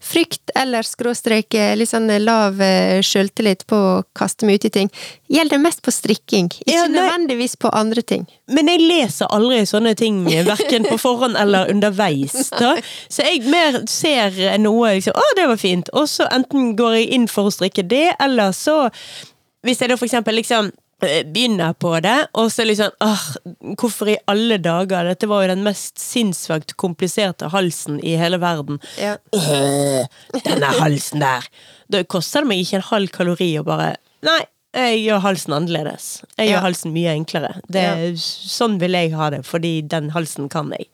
[0.00, 4.72] frykt eller skråstrek eh, litt sånn lav eh, sjøltillit på å kaste meg ut i
[4.74, 4.90] ting.
[5.30, 8.24] Gjelder mest på strikking, ikke Ja, nødvendigvis på andre ting.
[8.50, 12.36] Men jeg leser aldri sånne ting, verken på forhånd eller underveis.
[12.60, 12.74] Da.
[13.08, 17.06] Så jeg mer ser noe liksom, 'Å, det var fint', og så enten går jeg
[17.16, 18.90] inn for å strikke det, eller så
[19.60, 23.24] Hvis jeg da for eksempel liksom eh, begynner på det, og så liksom åh,
[23.80, 25.08] Hvorfor i alle dager?
[25.10, 28.80] Dette var jo den mest sinnssvakt kompliserte halsen i hele verden.
[29.00, 29.16] Ja.
[29.34, 30.06] Øh,
[30.44, 31.46] denne halsen der.
[31.90, 34.42] Da koster det meg ikke en halv kalori å bare Nei,
[34.76, 36.04] jeg gjør halsen annerledes.
[36.38, 36.52] Jeg Ja.
[36.58, 37.54] gjør halsen mye enklere.
[37.72, 37.94] Det, Ja.
[38.20, 40.86] Sånn vil jeg ha det, fordi den halsen kan jeg.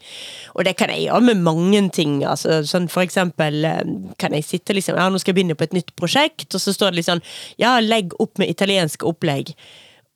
[0.55, 2.23] Og det kan jeg gjøre med mange ting.
[2.25, 3.83] Altså, sånn for eksempel eh,
[4.19, 6.73] kan jeg sitte liksom Ja, nå skal jeg begynne på et nytt prosjekt, og så
[6.73, 7.21] står det liksom
[7.59, 9.53] Ja, legg opp med italiensk opplegg.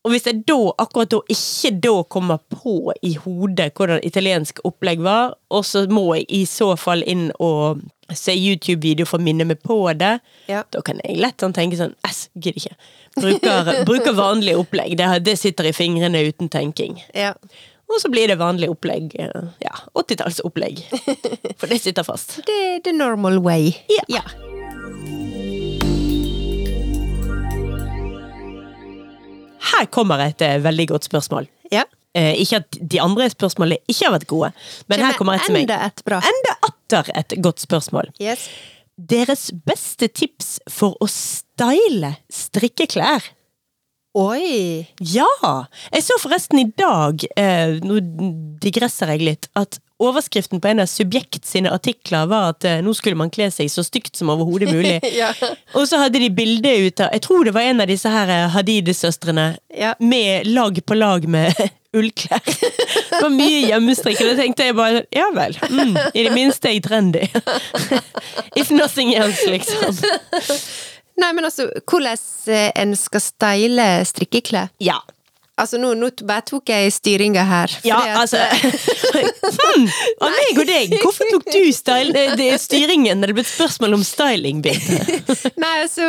[0.05, 5.03] Og hvis jeg da, akkurat da, ikke da kommer på i hodet hvordan italiensk opplegg
[5.05, 7.83] var, og så må jeg i så fall inn og
[8.17, 10.15] se YouTube-video for å minne meg på det,
[10.49, 10.63] Ja.
[10.73, 12.77] da kan jeg lett sånn tenke sånn Æsj, gidder ikke.
[13.21, 14.97] Bruker, bruker vanlig opplegg.
[14.99, 16.97] Det, det sitter i fingrene uten tenking.
[17.15, 17.35] Ja.
[17.91, 19.13] Og så blir det vanlig opplegg.
[19.19, 20.81] Ja, 80-tallsopplegg.
[21.61, 22.39] For det sitter fast.
[22.47, 23.75] Det er the normal way.
[24.09, 24.23] Ja.
[29.81, 31.49] Her kommer et eh, veldig godt spørsmål.
[31.73, 31.87] Ja.
[32.19, 34.51] Eh, ikke at de andre spørsmålene ikke har vært gode,
[34.91, 35.65] men her kommer et som meg.
[35.69, 36.21] Enda et bra.
[36.27, 38.11] Enda atter et godt spørsmål.
[38.21, 38.49] Yes.
[39.01, 43.31] Deres beste tips for å style strikkeklær?
[44.19, 44.83] Oi!
[45.07, 45.29] Ja!
[45.95, 48.01] Jeg så forresten i dag, eh, nå
[48.61, 52.95] digresser jeg litt, at overskriften på en av Subjekt sine artikler var at eh, nå
[52.97, 54.97] skulle man kle seg så stygt som overhodet mulig.
[55.21, 55.33] Ja.
[55.77, 58.31] Og så hadde de bilde ut av Jeg tror det var en av disse her
[58.33, 59.95] eh, Hadid-søstrene Ja.
[60.01, 61.53] med lag på lag med
[61.99, 62.41] ullklær.
[62.47, 65.57] Det var mye hjemmestrikk, og da tenkte jeg bare ja vel.
[65.73, 67.25] Mm, I det minste er jeg trendy.
[68.61, 69.99] If nothing else, liksom.
[71.21, 72.17] Nei, men altså, hvordan
[72.55, 74.71] eh, en skal style strikkeklær?
[74.81, 75.01] Ja.
[75.61, 77.75] Altså, nå, nå bare tok jeg styringa her.
[77.87, 78.41] Ja, at- altså
[79.11, 79.87] hmm,
[80.25, 83.99] Av meg og deg, hvorfor tok du style, er styringen når det ble et spørsmål
[83.99, 84.99] om styling, Birte?
[85.63, 86.07] Nei, altså,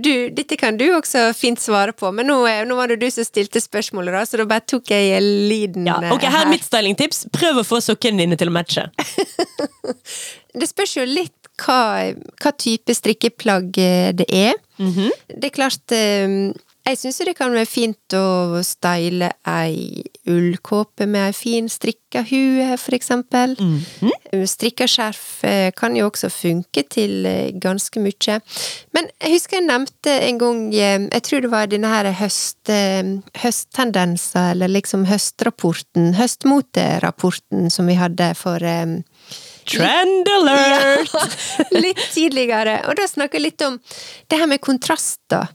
[0.00, 3.08] du, dette kan du også fint svare på, men nå, eh, nå var det du
[3.12, 6.52] som stilte spørsmålet, da, så da bare tok jeg lyden Ja, eh, ok, Her er
[6.52, 7.26] mitt stylingtips.
[7.34, 8.88] Prøv å få sokkene dine til å matche.
[10.58, 14.56] Det spørs jo litt hva, hva type strikkeplagg eh, det er.
[14.80, 15.10] Mhm.
[15.28, 16.38] Det er klart eh,
[16.88, 22.64] Jeg syns det kan være fint å style ei ullkåpe med ei fin strikka hue,
[22.80, 23.52] for eksempel.
[23.60, 24.44] Mhm.
[24.48, 28.38] Strikka skjerf eh, kan jo også funke til eh, ganske mye.
[28.96, 32.72] Men jeg husker jeg nevnte en gang Jeg tror det var denne her høst,
[33.42, 38.64] høsttendenser, eller liksom høstrapporten, høstmoterapporten som vi hadde for
[39.68, 41.12] Trend alert!
[41.12, 41.24] ja,
[41.84, 42.80] litt tidligere.
[42.88, 43.76] Og da snakker jeg litt om
[44.28, 45.50] det her med kontraster.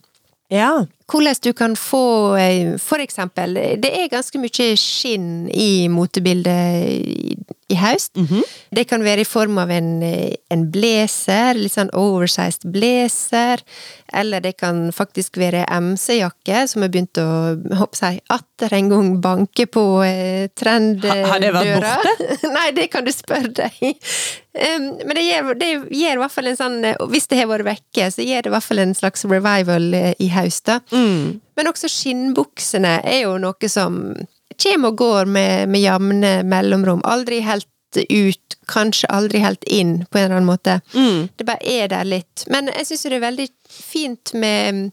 [0.54, 0.86] Ja.
[1.14, 7.36] Hvordan du kan få eh, For eksempel, det er ganske mye skinn i motebildet i,
[7.70, 8.18] i høst.
[8.74, 13.62] Det kan være i form av en, en blazer, litt sånn oversized blazer.
[14.14, 17.28] Eller det kan faktisk være MC-jakke, som har begynt å
[17.80, 21.30] håper jeg, atter en gang banke på eh, trenddøra.
[21.32, 22.28] Har det vært borte?
[22.58, 23.80] Nei, det kan du spørre deg.
[24.54, 27.48] Um, men det gir, det gjør i hvert fall en sånn eh, Hvis det har
[27.50, 30.78] vært vekke, så gjør det i hvert fall en slags revival eh, i høst, da.
[30.94, 31.03] Mm.
[31.58, 34.00] Men også skinnbuksene er jo noe som
[34.54, 37.04] kommer og går med, med jevne mellomrom.
[37.10, 37.68] Aldri helt
[38.10, 40.80] ut, kanskje aldri helt inn, på en eller annen måte.
[40.94, 41.30] Mm.
[41.38, 42.46] Det bare er der litt.
[42.54, 44.86] Men jeg syns det er veldig fint med mm,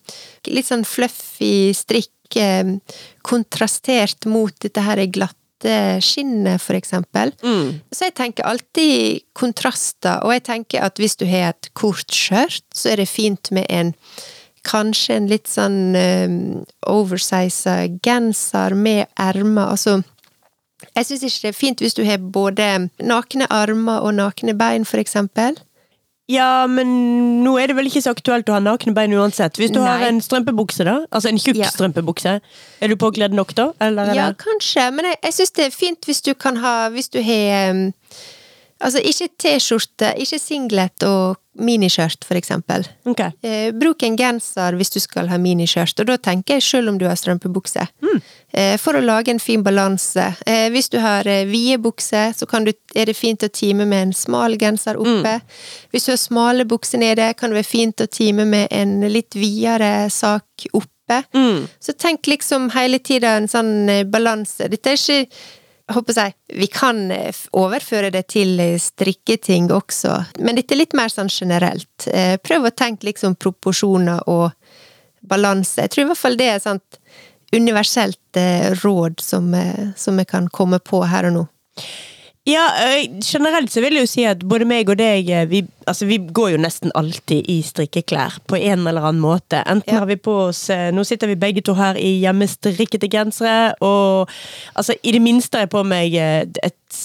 [0.52, 2.74] litt sånn fluffy strikk, eh,
[3.26, 5.38] kontrastert mot dette her glatte
[6.04, 7.32] skinnet, for eksempel.
[7.44, 7.80] Mm.
[7.92, 12.64] Så jeg tenker alltid kontraster, og jeg tenker at hvis du har et kort skjørt,
[12.74, 13.94] så er det fint med en
[14.68, 16.34] Kanskje en litt sånn um,
[16.86, 20.02] oversiza genser med ermer, altså
[20.96, 22.66] Jeg syns ikke det er fint hvis du har både
[23.04, 25.56] nakne armer og nakne bein, for eksempel.
[26.30, 29.56] Ja, men nå er det vel ikke så aktuelt å ha nakne bein uansett.
[29.58, 31.00] Hvis du har en strømpebukse, da?
[31.10, 31.70] Altså en tjukk Ja.
[31.72, 32.36] strømpebukse.
[32.80, 33.72] Er du påkledd nok da?
[33.80, 34.14] Eller eller?
[34.14, 37.18] Ja, kanskje, men jeg, jeg syns det er fint hvis du kan ha Hvis du
[37.22, 37.82] har um,
[38.80, 42.86] Altså, ikke T-skjorte, ikke singlet og miniskjørt, for eksempel.
[43.10, 43.34] Okay.
[43.44, 47.00] Eh, bruk en genser hvis du skal ha miniskjørt, og da tenker jeg selv om
[47.00, 47.84] du har strømpebukse.
[48.52, 50.30] Eh, for å lage en fin balanse.
[50.46, 53.86] Eh, hvis du har eh, vide bukser, så kan du, er det fint å time
[53.86, 55.36] med en smal genser oppe.
[55.92, 59.36] Hvis du har smale bukser nede, kan det være fint å time med en litt
[59.38, 61.22] videre sak oppe.
[61.34, 61.66] Mm.
[61.82, 64.70] Så tenk liksom hele tida en sånn eh, balanse.
[64.70, 65.24] Dette er ikke
[65.94, 70.96] håper jeg, Vi kan eh, overføre det til eh, strikketing også, men dette er litt
[70.98, 72.06] mer sånn generelt.
[72.06, 74.50] Eh, Prøv å tenke liksom proporsjoner og
[75.20, 75.82] balanse.
[75.84, 77.00] Jeg tror i hvert fall det er et
[77.52, 78.38] universelt
[78.84, 81.42] råd som, vi kan komme på her og nå.
[82.50, 82.64] Ja,
[83.22, 86.16] generelt så vil jeg jo si at både meg og deg, eh, vi, altså, vi
[86.18, 89.60] går jo nesten alltid i strikkeklær på en eller annen måte.
[89.70, 90.00] Enten Ja.
[90.02, 94.28] har vi på oss eh, Nå sitter vi begge to her i hjemmestrikkete gensere, og
[94.74, 97.00] altså, i det minste har jeg på meg eh, et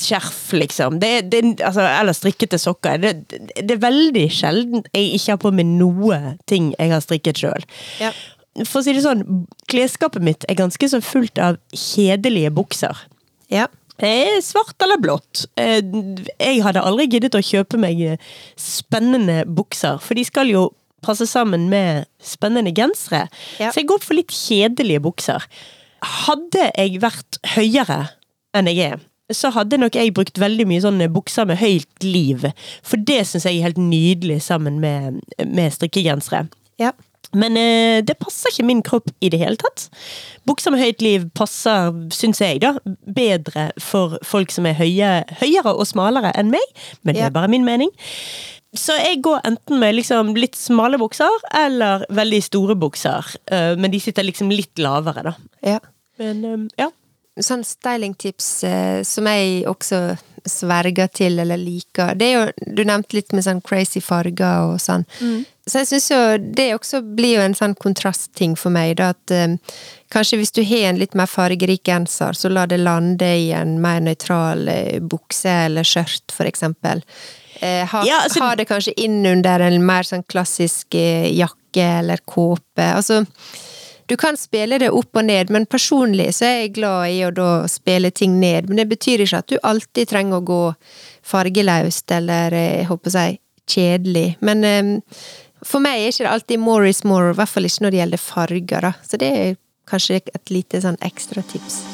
[0.00, 0.98] skjerf, liksom.
[1.00, 3.00] Det, det, altså, eller strikkete sokker.
[3.02, 7.02] Det, det, det er veldig sjelden jeg ikke har på meg noe ting jeg har
[7.04, 7.66] strikket sjøl.
[8.66, 9.26] For å si det sånn,
[9.70, 12.96] klesskapet mitt er ganske så fullt av kjedelige bukser.
[13.52, 13.66] Ja.
[14.00, 15.44] Eh, Svart eller blått.
[15.60, 15.80] Eh,
[16.40, 18.16] Jeg hadde aldri giddet å kjøpe meg eh,
[18.56, 20.68] spennende bukser, for de skal jo
[21.04, 23.26] passe sammen med spennende gensere.
[23.60, 23.70] Ja.
[23.72, 25.44] Så jeg går for litt kjedelige bukser.
[26.26, 28.02] Hadde jeg vært høyere
[28.56, 29.00] enn jeg er,
[29.32, 32.48] så hadde nok jeg brukt veldig mye sånne bukser med høyt liv.
[32.82, 36.48] For det syns jeg er helt nydelig sammen med, med strikkegensere.
[36.80, 36.92] Ja.
[37.36, 39.88] Men eh, det passer ikke min kropp i det hele tatt.
[40.48, 42.74] Bukser med høyt liv passer, syns jeg, da,
[43.06, 45.12] bedre for folk som er høye,
[45.42, 47.92] høyere og smalere enn meg, men det er bare min mening.
[48.76, 53.90] Så jeg går enten med liksom litt smale bukser eller veldig store bukser, eh, men
[53.90, 55.34] de sitter liksom litt lavere, da.
[55.66, 55.78] Ja.
[56.22, 56.90] Men eh, ja.
[57.40, 60.00] Sånn stylingtips eh, som jeg også
[60.48, 64.80] sverger til eller liker, det er jo Du nevnte litt med sånn crazy farger og
[64.80, 65.04] sånn.
[65.66, 66.20] Så jeg syns jo
[66.56, 69.54] det også blir jo en sånn kontrastting for meg, da at eh,
[70.10, 73.76] kanskje hvis du har en litt mer fargerik genser, så la det lande i en
[73.82, 77.04] mer nøytral eh, bukse eller skjørt, for eksempel.
[77.60, 81.86] Eh, ha, Ja, altså- ha det kanskje inn under en mer sånn klassisk eh, jakke
[82.00, 82.82] eller kåpe.
[82.96, 83.24] Altså
[84.10, 87.28] du kan spille det opp og ned, men personlig så er jeg glad i å
[87.30, 88.66] da spille ting ned.
[88.66, 90.64] Men det betyr ikke at du alltid trenger å gå
[91.30, 93.38] fargeløst eller eh, jeg håper å si
[93.70, 94.26] kjedelig.
[94.42, 94.92] Men um,
[95.62, 98.02] for meg er ikke det alltid more is more, i hvert fall ikke når det
[98.02, 98.88] gjelder farger.
[98.88, 98.92] da.
[99.06, 101.84] Så det er kanskje et lite sånn ekstra tips.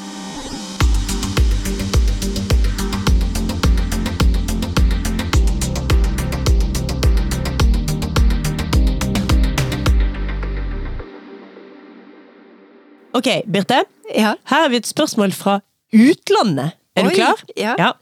[13.17, 13.83] Ok, Birte.
[14.13, 14.35] Ja.
[14.45, 15.59] Her har vi et spørsmål fra
[15.95, 16.75] utlandet.
[16.97, 17.41] Er Oi, du klar?
[17.57, 17.93] ja.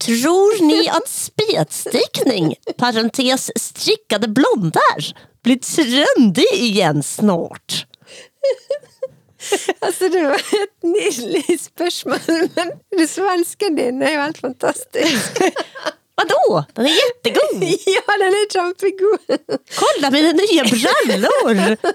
[0.00, 5.10] Tror ni at spetstickning, parentes strikkede blonder,
[5.44, 7.84] blir trendy igjen snart?
[9.80, 15.40] Altså, det var et nydelig spørsmål, men det svensken din er jo helt fantastisk.
[16.20, 16.64] Vadå?
[16.74, 17.62] Den är jättegod!
[17.96, 19.60] Ja, den er kjempegod!
[19.78, 21.76] Kolla mina nya brallor!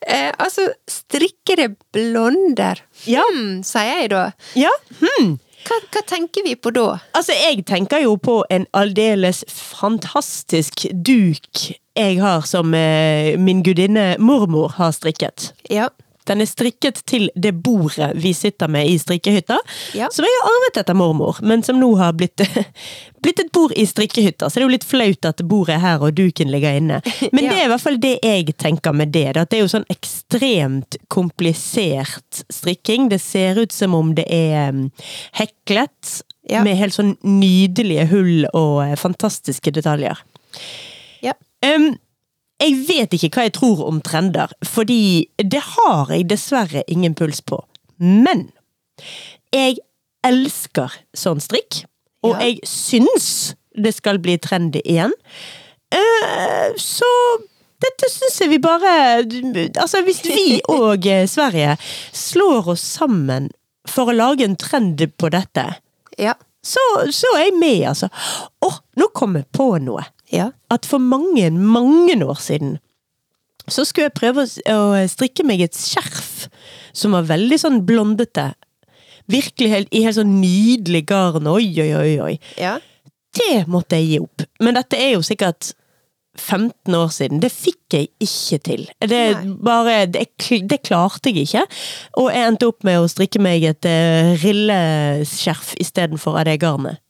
[0.00, 2.84] Eh, alltså, strikkede blonder.
[3.04, 3.22] Ja.
[3.32, 4.22] Hmm, sier jeg da.
[4.54, 5.36] Ja, hmm.
[5.66, 6.86] Hva, hva tenker vi på da?
[7.14, 11.64] Altså, jeg tenker jo på en aldeles fantastisk duk
[11.94, 15.52] jeg har som eh, min gudinne mormor har strikket.
[15.70, 15.90] Ja.
[16.28, 19.56] Den er strikket til det bordet vi sitter med i strikkehytta,
[19.94, 20.08] Ja.
[20.14, 22.38] som jeg har arvet etter mormor, men som nå har blitt,
[23.22, 24.46] blitt et bord i strikkehytta.
[24.50, 27.00] Så det er jo litt flaut at bordet er her og duken ligger inne.
[27.32, 27.50] Men Ja.
[27.50, 29.36] det er i hvert fall det jeg tenker med det.
[29.36, 33.08] At det er jo sånn ekstremt komplisert strikking.
[33.10, 34.90] Det ser ut som om det er mm,
[35.40, 36.62] heklet, Ja.
[36.66, 40.18] med helt sånn nydelige hull og eh, fantastiske detaljer.
[41.22, 41.34] Ja.
[41.62, 41.92] Um,
[42.62, 47.40] jeg vet ikke hva jeg tror om trender, fordi det har jeg dessverre ingen puls
[47.42, 47.58] på.
[47.98, 48.48] Men
[49.54, 49.80] jeg
[50.26, 51.82] elsker sånn strikk,
[52.22, 52.46] og Ja.
[52.46, 55.12] jeg syns det skal bli trendy igjen.
[55.92, 57.08] Uh, så
[57.82, 58.92] dette syns jeg vi bare
[59.82, 61.74] Altså, hvis vi og eh, Sverige
[62.14, 63.50] slår oss sammen
[63.90, 65.66] for å lage en trend på dette,
[66.20, 66.34] Ja.
[66.62, 68.08] Så, så er jeg med, altså.
[68.62, 68.70] Å,
[69.00, 70.50] nå kom jeg på noe Ja.
[70.70, 72.78] at for mange, mange år siden
[73.70, 76.48] så skulle jeg prøve å å strikke meg et skjerf
[76.96, 78.48] som var veldig sånn blondete.
[79.30, 81.46] Virkelig helt, i helt sånn nydelig garn.
[81.46, 82.32] Oi, oi, oi, oi.
[82.58, 82.78] Ja.
[83.38, 84.42] Det måtte jeg gi opp.
[84.60, 85.70] Men dette er jo sikkert
[86.38, 87.40] 15 år siden.
[87.42, 88.84] Det fikk jeg ikke til.
[89.04, 89.20] Det,
[89.64, 90.30] bare, det,
[90.70, 91.64] det klarte jeg ikke.
[92.22, 97.02] Og jeg endte opp med å strikke meg et uh, rilleskjerf istedenfor av det garnet.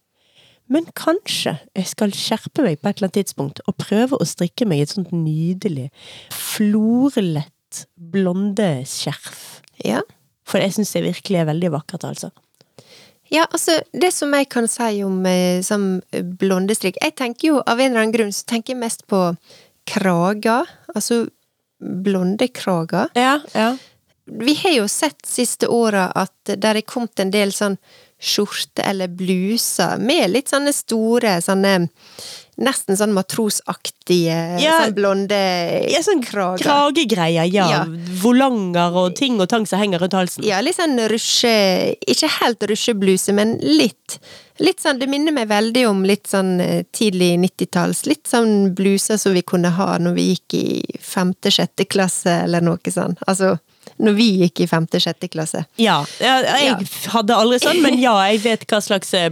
[0.73, 4.67] Men kanskje jeg skal skjerpe meg på et eller annet tidspunkt og prøve å strikke
[4.69, 5.91] meg et sånt nydelig,
[6.33, 9.61] florlett blondeskjerf.
[9.85, 10.03] Ja.
[10.49, 12.33] For jeg syns det virkelig er veldig vakkert, altså.
[13.33, 17.81] Ja, altså, det som jeg kan si om eh, som blondestrikk Jeg tenker jo, av
[17.81, 19.23] en eller annen grunn, så tenker jeg mest på
[19.89, 20.69] krager.
[20.95, 21.25] Altså
[21.83, 23.09] blonde krager.
[23.19, 23.73] Ja, ja.
[24.25, 27.79] Vi har jo sett siste åra at der er kommet en del sånn
[28.23, 31.89] skjorte eller bluser med litt sånne store, sånne
[32.61, 34.83] Nesten sånn matrosaktige, Ja.
[34.85, 35.39] sånn blonde
[35.91, 36.63] Ja, sånn krager.
[36.63, 37.69] kragegreier, ja.
[37.71, 37.85] Ja.
[38.23, 40.45] Volanger og ting og tang som henger rundt halsen.
[40.45, 44.19] Ja, litt sånn rusje Ikke helt rusjebluse, men litt.
[44.61, 48.05] Litt sånn, Det minner meg veldig om litt sånn eh, tidlig 90-talls.
[48.07, 52.77] Litt sånn bluser som vi kunne ha når vi gikk i femte-sjette klasse, eller noe
[52.85, 53.17] sånn.
[53.27, 53.59] Altså,
[54.03, 55.65] når vi gikk i femte-sjette klasse.
[55.81, 59.29] Ja, ja, jeg hadde aldri sånn, men ja, jeg vet hva slags eh,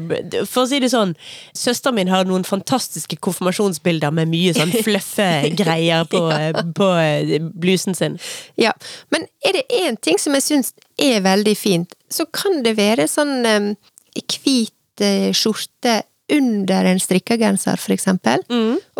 [0.49, 1.15] For å si det sånn,
[1.57, 6.65] søsteren min har noen fantastiske konfirmasjonsbilder med mye sånn fluffe greier på, ja.
[6.77, 8.19] på eh, blusen sin.
[8.61, 8.75] Ja,
[9.15, 13.09] men er det én ting som jeg syns er veldig fint, så kan det være
[13.11, 13.73] sånn um,
[14.21, 16.01] hvit eh, skjorte
[16.33, 18.43] under en strikkegenser, for eksempel.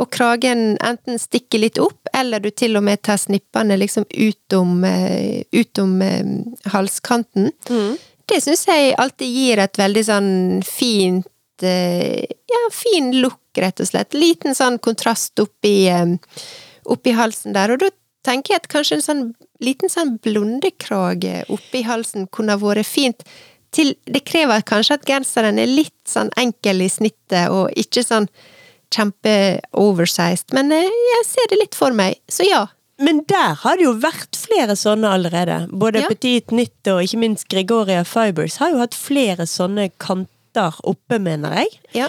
[0.01, 4.85] Og kragen enten stikker litt opp, eller du til og med tar snippene liksom utom,
[4.85, 6.57] eh, utom halskanten.
[6.73, 7.51] halskanten.
[8.31, 10.33] Det syns jeg alltid gir et veldig sånn
[10.67, 11.27] fint
[11.63, 14.15] eh, Ja, fin look, rett og slett.
[14.15, 16.17] Liten sånn kontrast oppi, eh,
[16.87, 17.91] oppi halsen der, og da
[18.27, 19.23] tenker jeg at kanskje en sånn
[19.61, 23.25] liten sånn blondekrage oppi halsen kunne vært fint.
[23.71, 28.27] Til, det krever kanskje at genseren er litt sånn enkel i snittet, og ikke sånn
[28.91, 32.65] kjempe-oversized, men eh, jeg ser det litt for meg, så ja.
[33.01, 35.63] Men der har det jo vært flere sånne allerede.
[35.73, 36.09] Både Ja.
[36.11, 41.63] Petit Nytt og ikke minst Gregoria Fibers har jo hatt flere sånne kanter oppe, mener
[41.63, 41.79] jeg.
[41.97, 42.09] Ja.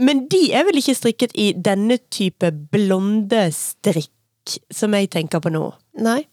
[0.00, 5.52] Men de er vel ikke strikket i denne type blonde strikk som jeg tenker på
[5.52, 5.68] nå?
[6.02, 6.24] Nei.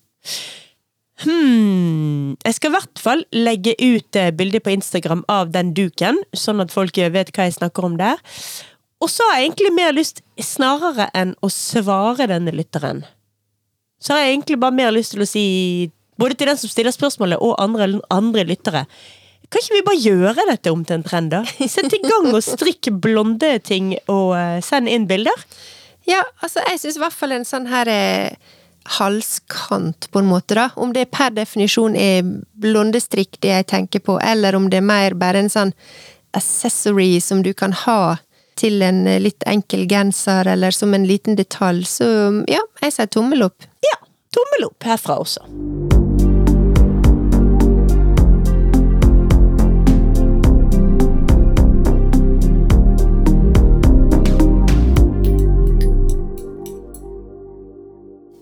[1.23, 2.37] Hmm.
[2.45, 6.73] Jeg skal i hvert fall legge ut bilde på Instagram av den duken, sånn at
[6.73, 8.21] folk vet hva jeg snakker om der.
[9.01, 13.03] Og så har jeg egentlig mer lyst, snarere enn å svare denne lytteren,
[14.01, 15.45] så har jeg egentlig bare mer lyst til å si,
[16.21, 18.85] både til den som stiller spørsmålet og andre, andre lyttere
[19.49, 21.39] Kan ikke vi bare gjøre dette om til en trend, da?
[21.71, 25.45] Sett i gang og strikk blonde ting og eh, send inn bilder.
[26.03, 28.51] Ja, altså, jeg syns i hvert fall en sånn her eh,
[28.97, 30.69] halskant, på en måte, da.
[30.75, 32.23] Om det per definisjon er
[32.61, 35.75] blondestrikk det jeg tenker på, eller om det er mer bare en sånn
[36.37, 38.17] accessory som du kan ha
[38.57, 42.09] til en eh, litt enkel genser, eller som en liten detalj, så
[42.49, 43.69] ja, jeg sier tommel opp.
[43.85, 43.99] Ja,
[44.33, 46.06] tommel opp herfra også.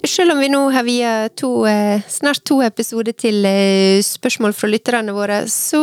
[0.05, 4.67] Selv om vi nå har via to, eh, snart to episoder til eh, spørsmål fra
[4.69, 5.79] lytterne våre, så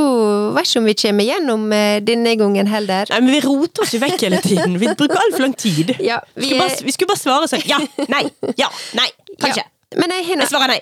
[0.55, 3.11] vet ikke om vi kommer gjennom eh, denne gangen heller.
[3.11, 4.77] Nei, men Vi roter oss jo vekk hele tiden.
[4.79, 5.95] Vi bruker altfor lang tid.
[6.13, 7.79] Ja, Vi skulle, bare, vi skulle bare svare sånn ja,
[8.11, 8.23] nei,
[8.59, 8.69] ja,
[8.99, 9.09] nei,
[9.43, 9.65] kanskje.
[9.67, 10.81] Ja, men jeg Jeg svarer nei.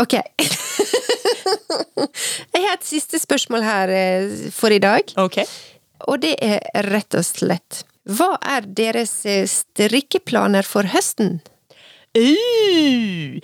[0.00, 0.14] Ok.
[2.54, 3.92] jeg har et siste spørsmål her
[4.54, 5.42] for i dag, Ok.
[6.08, 9.12] og det er rett og slett Hva er deres
[9.52, 11.40] strikkeplaner for høsten?
[12.18, 13.38] Uh.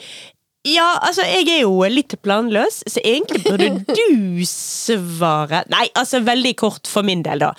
[0.66, 6.56] Ja, altså, jeg er jo litt planløs, så egentlig burde du svare Nei, altså, veldig
[6.58, 7.52] kort for min del, da.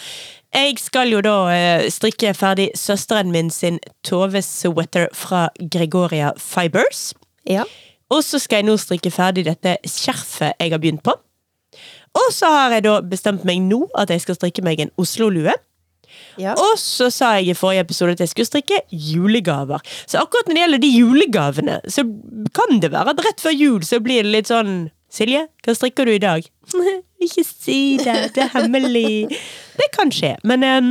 [0.56, 7.12] Jeg skal jo da eh, strikke ferdig søsteren min sin Tove-sweater fra Gregoria Fibers.
[7.48, 7.64] Ja.
[8.10, 11.14] Og så skal jeg nå strikke ferdig dette skjerfet jeg har begynt på.
[12.18, 15.54] Og så har jeg da bestemt meg nå at jeg skal strikke meg en Oslo-lue.
[16.42, 16.54] Ja.
[16.54, 19.82] Og så sa jeg i forrige episode at jeg skulle strikke julegaver.
[20.06, 22.06] Så akkurat når det gjelder de julegavene, så
[22.58, 26.04] kan det være at rett før jul så blir det litt sånn Silje, hva strikker
[26.04, 26.44] du i dag?
[27.24, 29.30] Ikke si det, det er hemmelig.
[29.80, 30.90] Det kan skje, men um,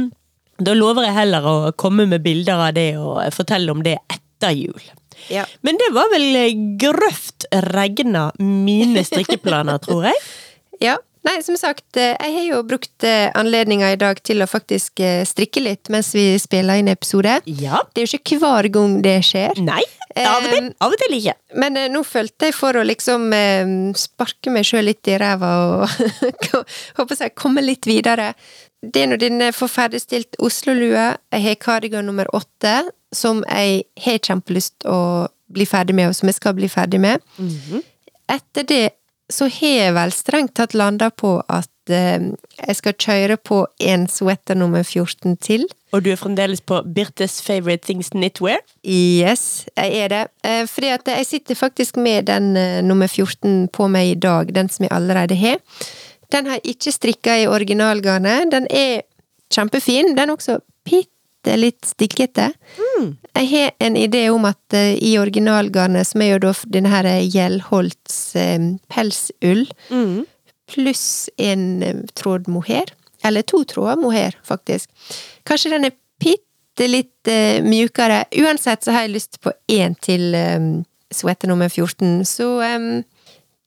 [0.57, 4.57] da lover jeg heller å komme med bilder av det og fortelle om det etter
[4.57, 4.89] jul.
[5.33, 5.45] ja.
[5.61, 10.21] Men det var vel eh, grøft regna mine strikkeplaner, tror jeg.
[10.77, 10.99] Ja.
[11.27, 15.25] Nei, som sagt, eh, jeg har jo brukt anledninga i dag til å faktisk eh,
[15.27, 17.41] strikke litt mens vi spiller inn episode.
[17.47, 17.83] Ja.
[17.93, 19.59] Det er jo ikke hver gang det skjer.
[19.67, 19.83] Nei.
[20.17, 21.35] Av og til, av og til ikke.
[21.61, 25.51] Men eh, nå følte jeg for å liksom eh, sparke meg sjøl litt i ræva
[25.67, 25.85] og
[27.01, 28.33] håper jeg komme litt videre.
[28.81, 31.17] Det er nå denne får ferdigstilt Oslo-lua.
[31.35, 32.79] Jeg har kardigan nummer åtte,
[33.13, 37.25] som jeg har kjempelyst å bli ferdig med, og som jeg skal bli ferdig med.
[38.33, 38.85] Etter det
[39.33, 42.29] så har jeg vel strengt tatt landa på at eh,
[42.61, 45.67] jeg skal kjøre på en sweater nummer 14 til.
[45.95, 48.63] Og du er fremdeles på Birtes Favorite Things Knitwear?
[48.87, 50.23] Yes, jeg er det.
[50.47, 54.55] Eh, fordi at jeg sitter faktisk med den eh, nummer 14 på meg i dag,
[54.55, 55.59] den som jeg allerede har.
[56.33, 58.51] Den har jeg ikke strikka i originalgarnet.
[58.53, 59.03] Den er
[59.53, 60.15] kjempefin.
[60.17, 61.16] Den er også bitte
[61.55, 62.51] litt stikkete.
[63.37, 67.09] Jeg har en idé om at eh, i originalgarnet, som er jo da denne her
[67.21, 69.67] Gjelholts eh, pelsull,
[70.73, 72.93] pluss en eh, tråd mohair,
[73.25, 74.91] eller to tråder mohair, faktisk.
[75.47, 77.31] Kanskje den er bitte litt
[77.65, 78.25] mjukere.
[78.37, 80.61] Uansett så har jeg lyst på én til eh,
[81.13, 82.91] sweater nummer 14, så um,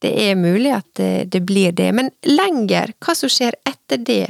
[0.00, 1.90] det er mulig at det, det blir det.
[1.96, 4.26] Men lenger, hva som skjer etter det,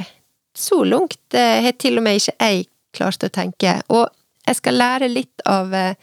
[0.57, 3.79] så langt har til og med ikke jeg klart å tenke.
[3.89, 4.09] Og
[4.47, 5.97] jeg skal lære litt av eh,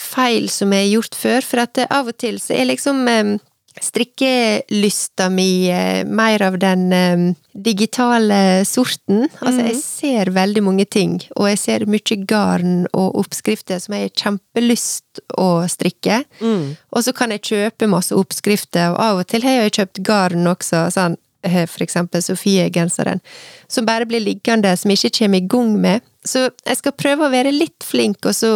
[0.00, 3.04] feil som jeg har gjort før, for at eh, av og til så er liksom
[3.10, 3.34] eh,
[3.74, 5.66] strikkelysta mi
[6.06, 6.84] mer av den
[7.58, 9.24] digitale sorten.
[9.40, 14.06] Altså, jeg ser veldig mange ting, og jeg ser mye garn og oppskrifter som jeg
[14.06, 16.20] har kjempelyst å strikke.
[16.94, 20.46] Og så kan jeg kjøpe masse oppskrifter, og av og til har jeg kjøpt garn
[20.54, 23.20] også, sånn for eksempel Sofie-genseren,
[23.68, 26.04] som bare blir liggende, som jeg ikke kommer i gang med.
[26.24, 28.52] Så jeg skal prøve å være litt flink, og så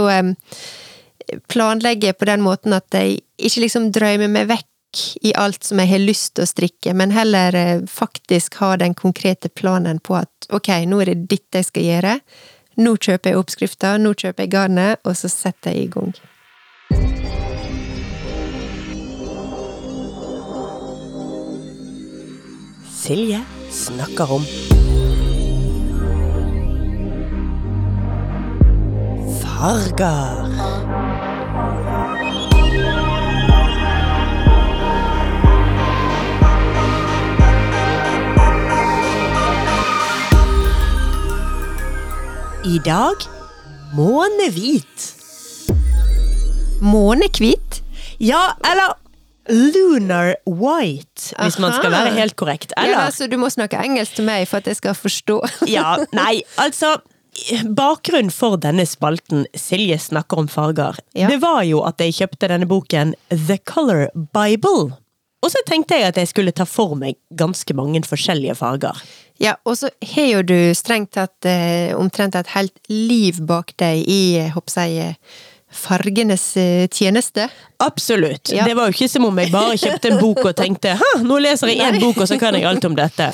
[1.49, 5.91] planlegge på den måten at jeg ikke liksom drømmer meg vekk i alt som jeg
[5.91, 10.49] har lyst til å strikke, men heller eh, faktisk ha den konkrete planen på at
[10.49, 12.15] ok, nå er det dette jeg skal gjøre.
[12.81, 16.15] Nå kjøper jeg oppskrifta, nå kjøper jeg garnet, og så setter jeg i gang.
[22.99, 24.45] Silje snakker om.
[29.43, 30.49] Farger.
[42.65, 43.15] I dag
[43.95, 45.15] månehvit.
[46.81, 47.83] Månehvit?
[48.19, 48.98] Ja, eller
[49.49, 52.73] lunar white, hvis man skal være helt korrekt.
[52.77, 55.41] Ja, altså, du må snakke engelsk til meg for at jeg skal forstå.
[55.79, 56.97] Ja, nei, altså
[57.79, 61.29] Bakgrunnen for denne spalten Silje snakker om farger, Ja.
[61.31, 64.97] det var jo at jeg kjøpte denne boken The Color Bible.
[65.39, 68.99] Og så tenkte jeg at jeg skulle ta for meg ganske mange forskjellige farger.
[69.39, 74.03] Ja, og så har jo du strengt tatt eh, omtrent et helt liv bak deg
[74.03, 75.39] i, eh, håper jeg, eh,
[75.71, 77.49] fargenes eh, tjeneste.
[77.85, 78.51] Absolutt.
[78.53, 78.65] Ja.
[78.65, 81.39] Det var jo ikke som om jeg bare kjøpte en bok og tenkte Hæ, nå
[81.45, 83.33] leser jeg én bok, og så kan jeg alt om dette.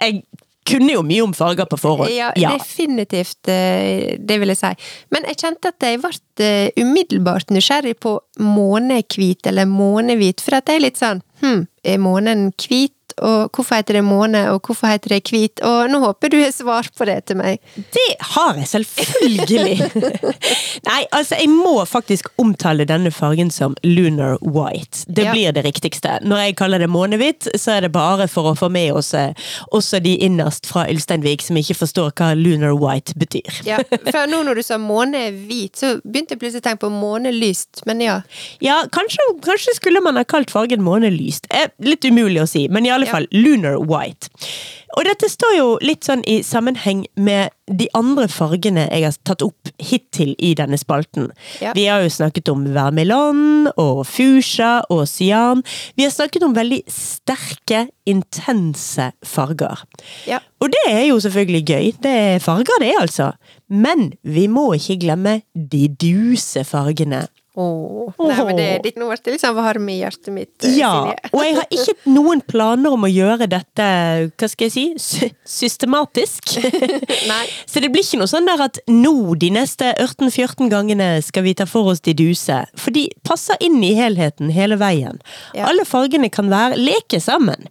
[0.00, 0.22] Jeg
[0.66, 2.10] kunne jo mye om farger på forhånd.
[2.10, 2.50] Ja, Ja.
[2.58, 3.38] definitivt.
[3.48, 4.72] eh, Det vil jeg si.
[5.10, 6.10] Men jeg kjente at jeg ble
[6.44, 11.98] eh, umiddelbart nysgjerrig på månehvit eller månehvit, for at det er litt sånn Hm, er
[11.98, 12.92] månen hvit?
[13.24, 15.60] Og hvorfor heter det måne, og hvorfor heter det hvit?
[15.64, 17.60] Og nå håper du har svar på det til meg.
[17.94, 19.76] Det har jeg selvfølgelig!
[20.88, 25.04] Nei, altså jeg må faktisk omtale denne fargen som lunar white.
[25.08, 25.32] Det Ja.
[25.32, 26.18] blir det riktigste.
[26.22, 29.32] Når jeg kaller det månehvitt, så er det bare for å få med oss eh,
[29.72, 33.62] også de innerst fra Ylsteinvik som ikke forstår hva lunar white betyr.
[33.66, 33.78] Ja,
[34.10, 38.00] for nå når du sa månehvit, så begynte jeg plutselig å tenke på månelyst, men
[38.04, 38.20] ja.
[38.62, 41.48] Ja, kanskje, kanskje skulle man ha kalt fargen månelyst.
[41.50, 43.16] Eh, litt umulig å si, men i alle Ja.
[43.16, 44.30] fall lunar white.
[44.96, 49.42] Og dette står jo litt sånn i sammenheng med de andre fargene jeg har tatt
[49.44, 51.28] opp hittil i denne spalten.
[51.60, 51.74] Ja.
[51.76, 55.64] Vi har jo snakket om Vermelon og fuchsia og cyan.
[55.98, 59.84] Vi har snakket om veldig sterke, intense farger.
[60.30, 60.40] Ja.
[60.62, 61.92] Og det er jo selvfølgelig gøy.
[62.00, 63.32] Det er farger, det, altså.
[63.68, 67.26] Men vi må ikke glemme de duse fargene.
[67.56, 68.12] Åh.
[68.20, 70.90] Nei, men det, det, nå ble liksom varm i hjertet mitt, eh, Ja,
[71.32, 73.86] og jeg har ikke noen planer om å gjøre dette,
[74.36, 76.52] hva skal jeg si, systematisk.
[77.70, 81.54] Så det blir ikke noe sånn der at nå, de neste 18-14 gangene, skal vi
[81.56, 82.58] ta for oss de duse.
[82.76, 85.22] For de passer inn i helheten hele veien.
[85.56, 85.70] Ja.
[85.70, 87.70] Alle fargene kan være leke sammen.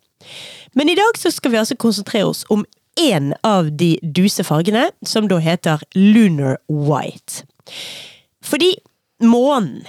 [0.74, 2.66] Men i dag så skal vi altså konsentrere oss om
[2.98, 7.46] én av de duse fargene, som da heter lunar white.
[8.46, 8.74] Fordi
[9.24, 9.86] månen,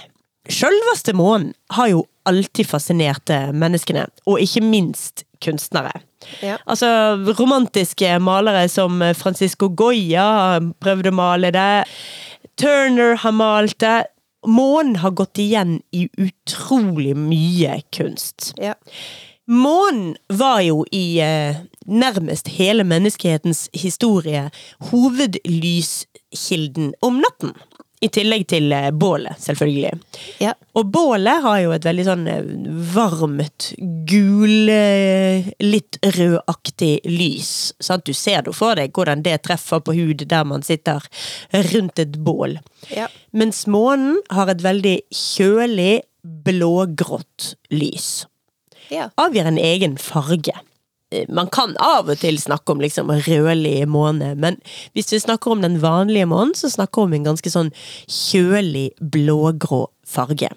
[0.49, 5.93] sjølveste månen, har jo alltid fascinert eh, menneskene, og ikke minst kunstnere.
[6.41, 6.57] Ja.
[6.65, 6.87] Altså,
[7.37, 11.85] romantiske malere som Francisco Goya har prøvd å male det.
[12.57, 13.99] Turner har malt det.
[14.47, 18.53] Månen har gått igjen i utrolig mye kunst.
[18.61, 18.73] Ja.
[19.47, 21.55] Månen var jo i eh,
[21.87, 24.49] nærmest hele menneskehetens historie
[24.89, 27.53] hovedlyskilden om natten.
[27.97, 29.91] I tillegg til eh, bålet, selvfølgelig.
[30.43, 30.51] Ja.
[30.77, 32.51] Og bålet har jo et veldig sånn eh,
[32.93, 33.71] varmt,
[34.09, 37.51] gul, eh, litt rødaktig lys.
[37.81, 38.05] Sant?
[38.05, 41.01] Du ser det for deg hvordan det treffer på hud der man sitter
[41.71, 42.59] rundt et bål.
[42.93, 43.09] Ja.
[43.33, 48.27] Mens månen har et veldig kjølig, blågrått lys.
[48.93, 49.09] Ja.
[49.17, 50.53] Avgir en egen farge.
[51.31, 54.57] Man kan av og til snakke om liksom rødlig måne, men
[54.91, 57.71] hvis vi snakker om den vanlige månen, så snakker vi om en ganske sånn
[58.11, 60.51] kjølig, blågrå farge.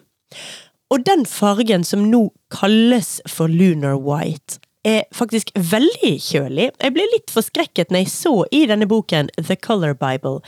[0.90, 6.70] Og den fargen som nå kalles for lunar white, er faktisk veldig kjølig.
[6.80, 10.40] Jeg ble litt forskrekket når jeg så i denne boken The Color Bible.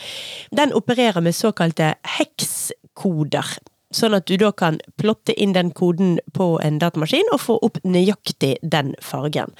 [0.56, 3.58] Den opererer med såkalte hekskoder.
[3.96, 7.78] Sånn at du da kan plotte inn den koden på en datamaskin og få opp
[7.84, 9.52] nøyaktig den fargen.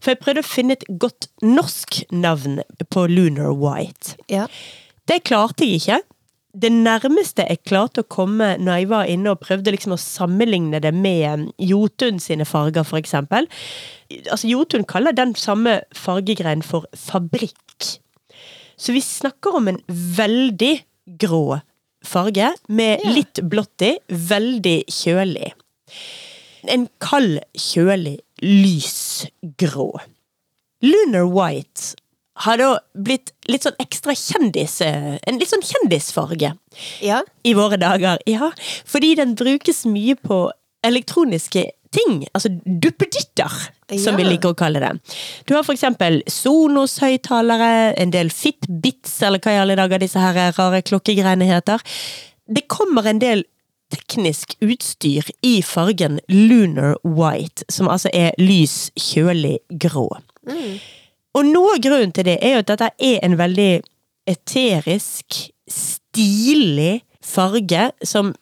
[0.00, 2.60] For jeg prøvde å finne et godt norsk navn
[2.90, 4.18] på Lunar White.
[4.32, 4.48] Ja.
[5.06, 6.00] Det klarte jeg ikke.
[6.56, 10.80] Det nærmeste jeg klarte å komme når jeg var inne og prøvde liksom å sammenligne
[10.80, 13.48] det med Jotun sine farger, for eksempel.
[14.24, 17.90] Altså, Jotun kaller den samme fargegreien for fabrikk.
[18.80, 20.74] Så vi snakker om en veldig
[21.20, 21.60] grå
[22.06, 25.52] farge, med litt blått i, veldig kjølig.
[26.72, 29.90] En kald, kjølig, lysgrå.
[30.84, 31.94] Lunar White
[32.44, 34.80] har da blitt litt sånn ekstra kjendis...
[34.84, 36.50] eh, En litt sånn kjendisfarge
[37.00, 37.22] Ja.
[37.48, 38.18] i våre dager.
[38.28, 38.50] Ja,
[38.84, 40.42] fordi den brukes mye på
[40.84, 42.20] elektroniske ting.
[42.36, 43.56] Altså duppeditter,
[44.02, 44.92] som vi liker å kalle det.
[45.48, 50.54] Du har for eksempel Sonos-høyttalere, en del Fitbits, eller hva i alle dager disse her
[50.56, 51.82] rare klokkegreiene heter.
[52.46, 53.46] Det kommer en del
[53.92, 60.08] teknisk utstyr i fargen lunar white, som altså er lys, kjølig grå.
[61.36, 63.70] Og noe av grunnen til det er jo at dette er en veldig
[64.26, 65.38] eterisk,
[65.70, 68.34] stilig farge som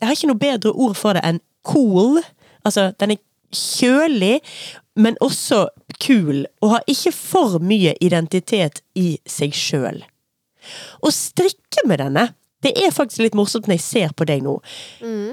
[0.00, 1.38] Jeg har ikke noe bedre ord for det enn
[1.68, 2.22] cool.
[2.64, 3.20] Altså, den er
[3.52, 4.40] kjølig,
[4.96, 5.66] men også
[6.02, 10.02] kul, og har ikke for mye identitet i seg sjøl.
[11.02, 12.28] Å strikke med denne,
[12.62, 14.52] det er faktisk litt morsomt når jeg ser på deg nå.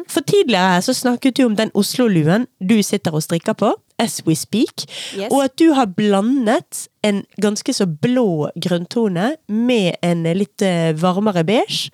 [0.09, 3.69] For tidligere her så snakket du om den Oslo-luen du sitter og strikker på,
[4.01, 5.27] as we speak, Yes.
[5.29, 11.43] og at du har blandet en ganske så blå grønntone med en litt eh, varmere
[11.45, 11.91] beige.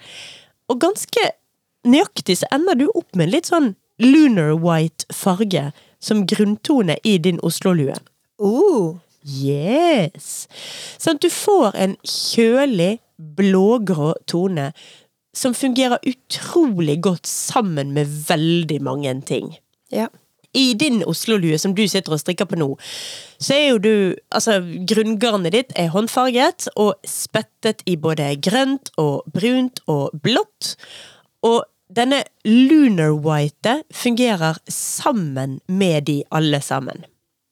[0.69, 1.31] Og ganske
[1.85, 7.17] nøyaktig så ender du opp med en litt sånn lunar white farge som grunntone i
[7.17, 7.95] din Oslo-lue.
[8.37, 8.99] Oh.
[9.25, 10.45] Yes!
[11.01, 14.69] Sånn at du får en kjølig, blågrå tone
[15.35, 19.55] som fungerer utrolig godt sammen med veldig mange ting.
[19.91, 20.07] Ja.
[20.55, 22.69] I din Oslo-lue som du sitter og strikker på nå,
[23.41, 23.95] så er jo du
[24.35, 30.75] Altså, grunngarnet ditt er håndfarget og spettet i både grønt og brunt og blått.
[31.43, 37.05] Og denne lunar white fungerer sammen med de alle sammen.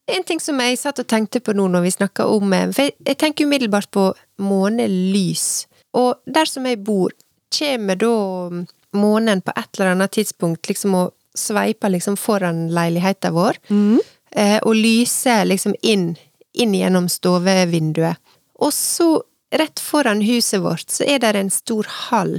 [0.06, 2.84] En ting som jeg satt og tenkte på nå når vi snakka om eh, For
[2.84, 4.10] jeg, jeg tenker umiddelbart på
[4.42, 5.66] månelys.
[5.96, 7.14] Og der som jeg bor,
[7.54, 8.16] kommer da
[8.94, 13.98] månen på et eller annet tidspunkt liksom og sveiper liksom foran leiligheten vår, mm.
[14.62, 16.12] og lyser liksom inn,
[16.54, 18.20] inn gjennom stovevinduet.
[18.62, 19.08] Og så,
[19.54, 22.36] rett foran huset vårt, så er det en stor hall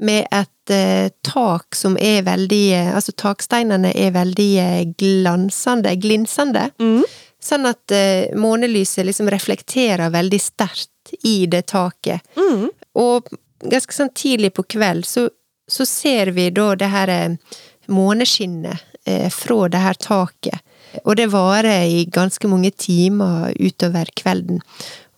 [0.00, 6.68] med et eh, tak som er veldig eh, Altså taksteinene er veldig eh, glansende, glinsende.
[7.46, 7.92] Sånn at
[8.34, 12.24] månelyset liksom reflekterer veldig sterkt i det taket.
[12.98, 13.28] Og
[13.62, 15.28] ganske sånn tidlig på kveld så,
[15.70, 17.12] så ser vi da det her
[17.86, 18.82] måneskinnet
[19.30, 20.58] fra det her taket.
[21.04, 24.58] Og det varer i ganske mange timer utover kvelden.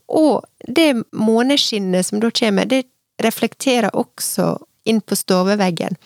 [0.09, 2.85] Og det måneskinnet som da kommer, det
[3.23, 4.57] reflekterer også
[4.89, 5.97] inn på stoveveggen.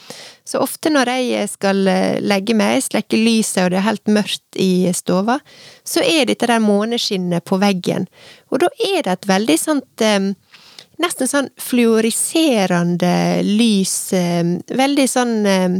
[0.44, 4.58] Så ofte når jeg skal eh, legge meg, slekke lyset og det er helt mørkt
[4.60, 5.38] i stova,
[5.86, 8.08] så er dette der måneskinnet på veggen.
[8.50, 10.32] Og da er det et veldig sånt eh,
[11.02, 14.12] Nesten sånn fluoriserende lys.
[14.14, 14.44] eh,
[14.76, 15.78] Veldig sånn eh,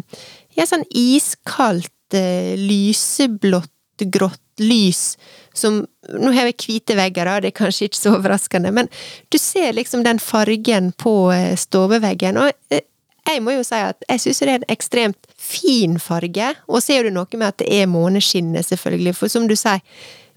[0.57, 3.71] Ja, sånn iskaldt, eh, lyseblått,
[4.11, 5.17] grått lys
[5.55, 8.89] som Nå har jeg hvite vegger, da, det er kanskje ikke så overraskende, men
[9.31, 12.83] du ser liksom den fargen på eh, stoveveggen, og eh,
[13.29, 16.99] jeg må jo si at jeg syns det er en ekstremt fin farge, og så
[16.99, 19.83] er det noe med at det er måneskinnet, selvfølgelig, for som du sier,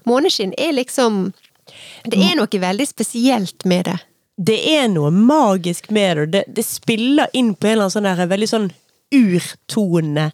[0.06, 1.32] måneskinn er liksom
[2.06, 3.96] Det er noe veldig spesielt med det.
[4.36, 6.26] Det er noe magisk med det.
[6.32, 8.68] Det, det spiller inn på en eller annen sånn der, veldig sånn
[9.16, 10.30] urtone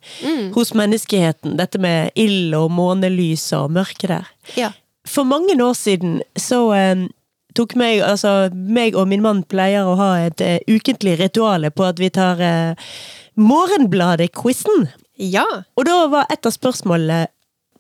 [0.54, 1.56] hos menneskeheten.
[1.56, 4.28] Dette med ild og månelys og mørke der.
[4.58, 4.72] Ja.
[5.08, 7.08] For mange år siden så eh,
[7.56, 11.86] tok meg Altså, meg og min mann pleier å ha et uh, ukentlig rituale på
[11.86, 12.90] at vi tar uh,
[13.40, 14.88] Morgenbladet-quizen.
[15.22, 15.46] Ja.
[15.76, 17.26] Og da var et av spørsmålene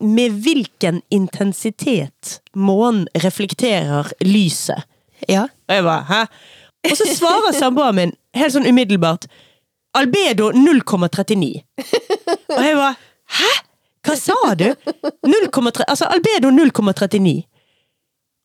[0.02, 4.88] med hvilken intensitet månen reflekterer lyset.
[5.28, 5.46] Ja.
[5.68, 6.22] Og jeg bare, hæ?
[6.90, 9.28] Og så svarer samboeren min helt sånn umiddelbart
[9.94, 11.50] Albedo 0,39.
[12.56, 12.94] Og jeg bare,
[13.38, 13.52] hæ?
[14.02, 14.66] Hva sa du?
[15.22, 17.44] 0,3, altså Albedo 0,39.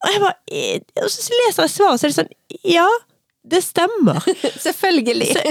[0.08, 2.88] Og jeg bare, eh, og så leser jeg svaret, så er det sånn, ja,
[3.48, 4.20] det stemmer.
[4.68, 5.34] Selvfølgelig.
[5.36, 5.42] Så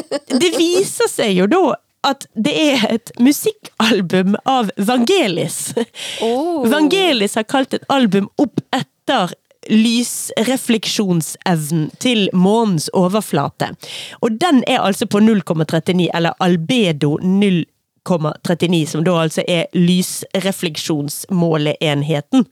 [0.40, 1.64] det viser seg jo da
[2.06, 5.74] at det er et musikkalbum av Vangelis.
[6.22, 6.70] Oh.
[6.70, 9.32] Vangelis har kalt et album opp etter
[9.66, 13.74] lysrefleksjonsevnen til månens overflate.
[14.22, 22.46] Og den er altså på 0,39, eller albedo 0,39, som da altså er lysrefleksjonsmåleenheten.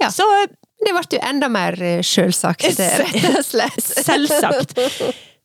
[0.00, 0.10] Ja.
[0.10, 0.46] Så
[0.82, 3.78] Det ble jo enda mer sjølsagt, rett og slett.
[4.04, 4.78] Selvsagt.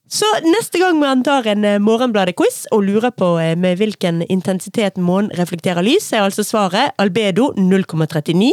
[0.09, 4.97] Så neste gang man tar en eh, Morgenbladet-quiz og lurer på eh, med hvilken intensitet
[4.97, 8.49] månen reflekterer lys, er altså svaret albedo 0,39.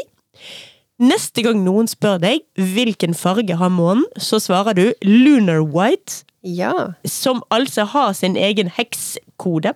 [1.00, 6.92] Neste gang noen spør deg hvilken farge har månen, så svarer du lunar white, Ja.
[7.08, 9.72] som altså har sin egen hekskode.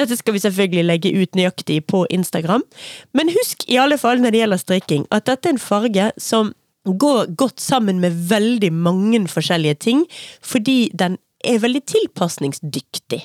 [0.00, 2.64] Dette skal vi selvfølgelig legge ut nøyaktig på Instagram.
[3.16, 6.54] Men husk i alle fall når det gjelder strikking, at dette er en farge som
[6.84, 10.06] går godt sammen med veldig mange forskjellige ting,
[10.40, 13.20] fordi den er veldig tilpasningsdyktig.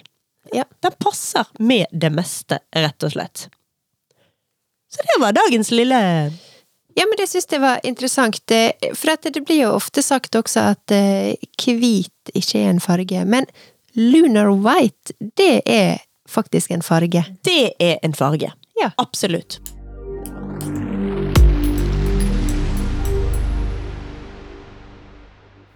[0.53, 0.65] Ja.
[0.83, 3.47] Den passer med det meste, rett og slett.
[4.91, 6.01] Så det var dagens lille
[6.95, 8.51] Ja, men det syns jeg var interessant,
[8.95, 13.25] for at det blir jo ofte sagt også at eh, hvit ikke er en farge.
[13.27, 13.49] Men
[13.99, 15.99] Lunar White, det er
[16.35, 17.23] faktisk en farge.
[17.47, 18.51] Det er en farge.
[18.79, 18.91] Ja.
[19.01, 19.59] Absolutt.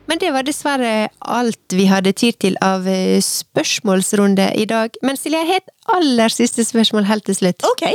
[0.10, 4.96] Men det var dessverre alt vi hadde tid til av eh, spørsmålsrunde i dag.
[5.06, 7.66] Men Silje, jeg har et aller siste spørsmål helt til slutt.
[7.70, 7.86] Ok.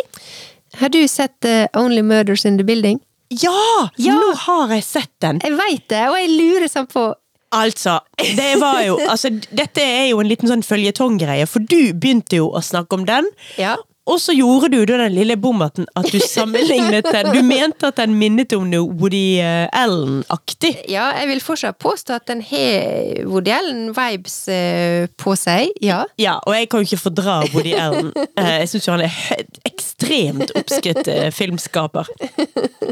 [0.78, 3.00] Har du sett eh, Only Murders in the Building?
[3.34, 3.90] Ja!
[3.98, 4.14] Ja.
[4.14, 5.42] Nå har jeg sett den.
[5.42, 7.08] Jeg veit det, og jeg lurer sånn på
[7.54, 12.42] Altså, det var jo altså, Dette er jo en liten sånn føljetonggreie, for du begynte
[12.42, 13.28] jo å snakke om den.
[13.60, 13.76] Ja.
[14.04, 17.96] Og så gjorde du da den lille bommerten at du sammenlignet den Du mente at
[17.96, 20.74] den minnet om noe Woody eh, Allen-aktig.
[20.92, 26.02] Ja, jeg vil fortsatt påstå at den har Woody Allen-vibes eh, på seg, ja.
[26.20, 28.12] Ja, og jeg kan jo ikke fordra Woody Allen.
[28.34, 32.08] Eh, Jeg syns jo han er ekstremt oppskrytt filmskaper.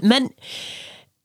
[0.07, 0.29] Men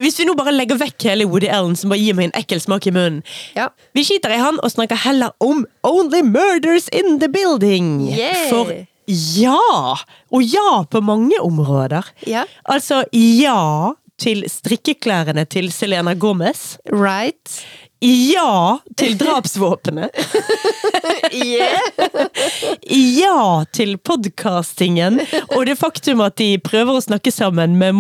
[0.04, 2.62] hvis vi nå bare legger vekk hele Woody Allen, som bare gir meg en ekkel
[2.62, 3.24] smak i munnen
[3.58, 3.70] Ja.
[3.98, 8.08] Vi skiter i han og snakker heller om Only Murders in the Building.
[8.12, 8.44] Yeah.
[8.52, 8.74] For
[9.08, 9.96] ja!
[10.36, 12.06] Og ja på mange områder.
[12.28, 12.44] Ja.
[12.68, 16.78] Altså ja til strikkeklærne til Selena Gomez.
[16.92, 17.62] Right.
[18.00, 20.14] Ja til drapsvåpenet.
[22.88, 25.20] Ja til podkastingen
[25.54, 28.00] og det faktum at de prøver å snakke sammen med,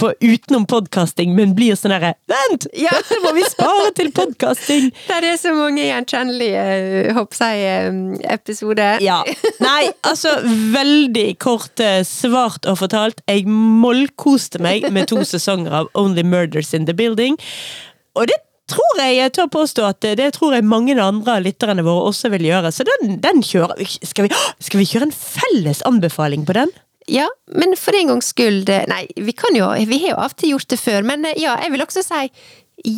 [0.00, 2.68] på, utenom podkasting, men blir sånn herre Vent!
[2.76, 2.92] Ja.
[2.94, 4.90] Dette må vi spare til podkasting!
[5.08, 9.02] Det er så mange gjenkjennelige, eh, håper jeg, eh, episoder.
[9.04, 9.20] Ja.
[9.64, 10.36] Nei, altså
[10.74, 13.24] veldig kort eh, svart og fortalt.
[13.28, 17.40] Jeg mollkoste meg med to sesonger av Only Murders in the Building.
[18.18, 18.38] Og det
[18.68, 22.32] tror jeg jeg tør påstå at det, tror jeg mange andre av lytterne våre også
[22.34, 22.72] vil gjøre.
[22.74, 23.88] Så den, den kjører vi.
[24.06, 26.72] Skal vi, skal vi kjøre en felles anbefaling på den?
[27.08, 30.34] Ja, men for en gangs skyld eh, Nei, vi kan jo Vi har jo av
[30.34, 32.26] og til gjort det før, men eh, ja, jeg vil også si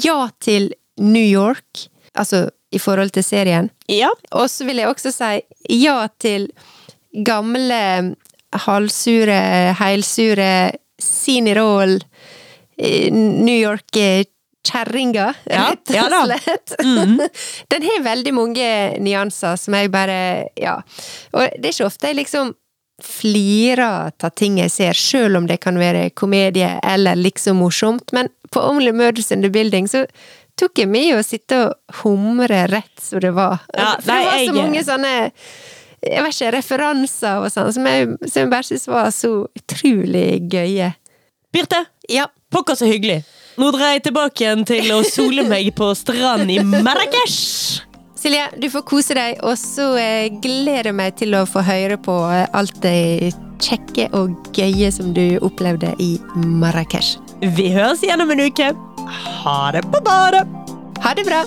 [0.03, 1.87] ja til New York.
[2.19, 3.71] Altså i forhold til serien.
[3.91, 4.11] Ja.
[4.31, 5.31] Og så vil jeg også si
[5.83, 6.51] ja til
[7.27, 8.15] gamle,
[8.67, 9.41] halvsure,
[9.79, 10.51] heilsure
[11.01, 11.99] Sini New
[13.59, 14.25] eh,
[14.69, 15.35] New og
[16.29, 16.75] slett.
[16.77, 17.29] Ja, ja mm -hmm.
[17.69, 20.83] Den har veldig mange nyanser som jeg bare Ja.
[21.33, 22.55] Og det er ikke ofte jeg liksom
[23.03, 28.29] flirer av ting jeg ser, sjøl om det kan være komedie eller liksom morsomt, men
[28.51, 30.07] på Only Murders in the Building så
[30.55, 33.59] tok jeg med å sitte og humre rett som det var.
[33.73, 35.31] Ja, For det var så jeg- mange sånne
[36.03, 40.49] jeg vet ikke, referanser og sånn, som jeg, som jeg bare syntes var så utrolig
[40.49, 40.95] gøye.
[41.53, 42.27] Birte, Ja.
[42.51, 43.25] pokker så hyggelig.
[43.61, 47.37] Nå drar jeg tilbake igjen til å sole meg på strand i Marrakech.
[48.17, 51.97] Silje, du får kose deg, og så eh, gleder jeg meg til å få høre
[52.01, 57.19] på eh, alt det kjekke og gøye som du opplevde i Marrakech.
[57.57, 58.73] Vi høres igjen om en uke.
[59.43, 60.47] Ha det på badet!
[61.05, 61.45] Ha det bra!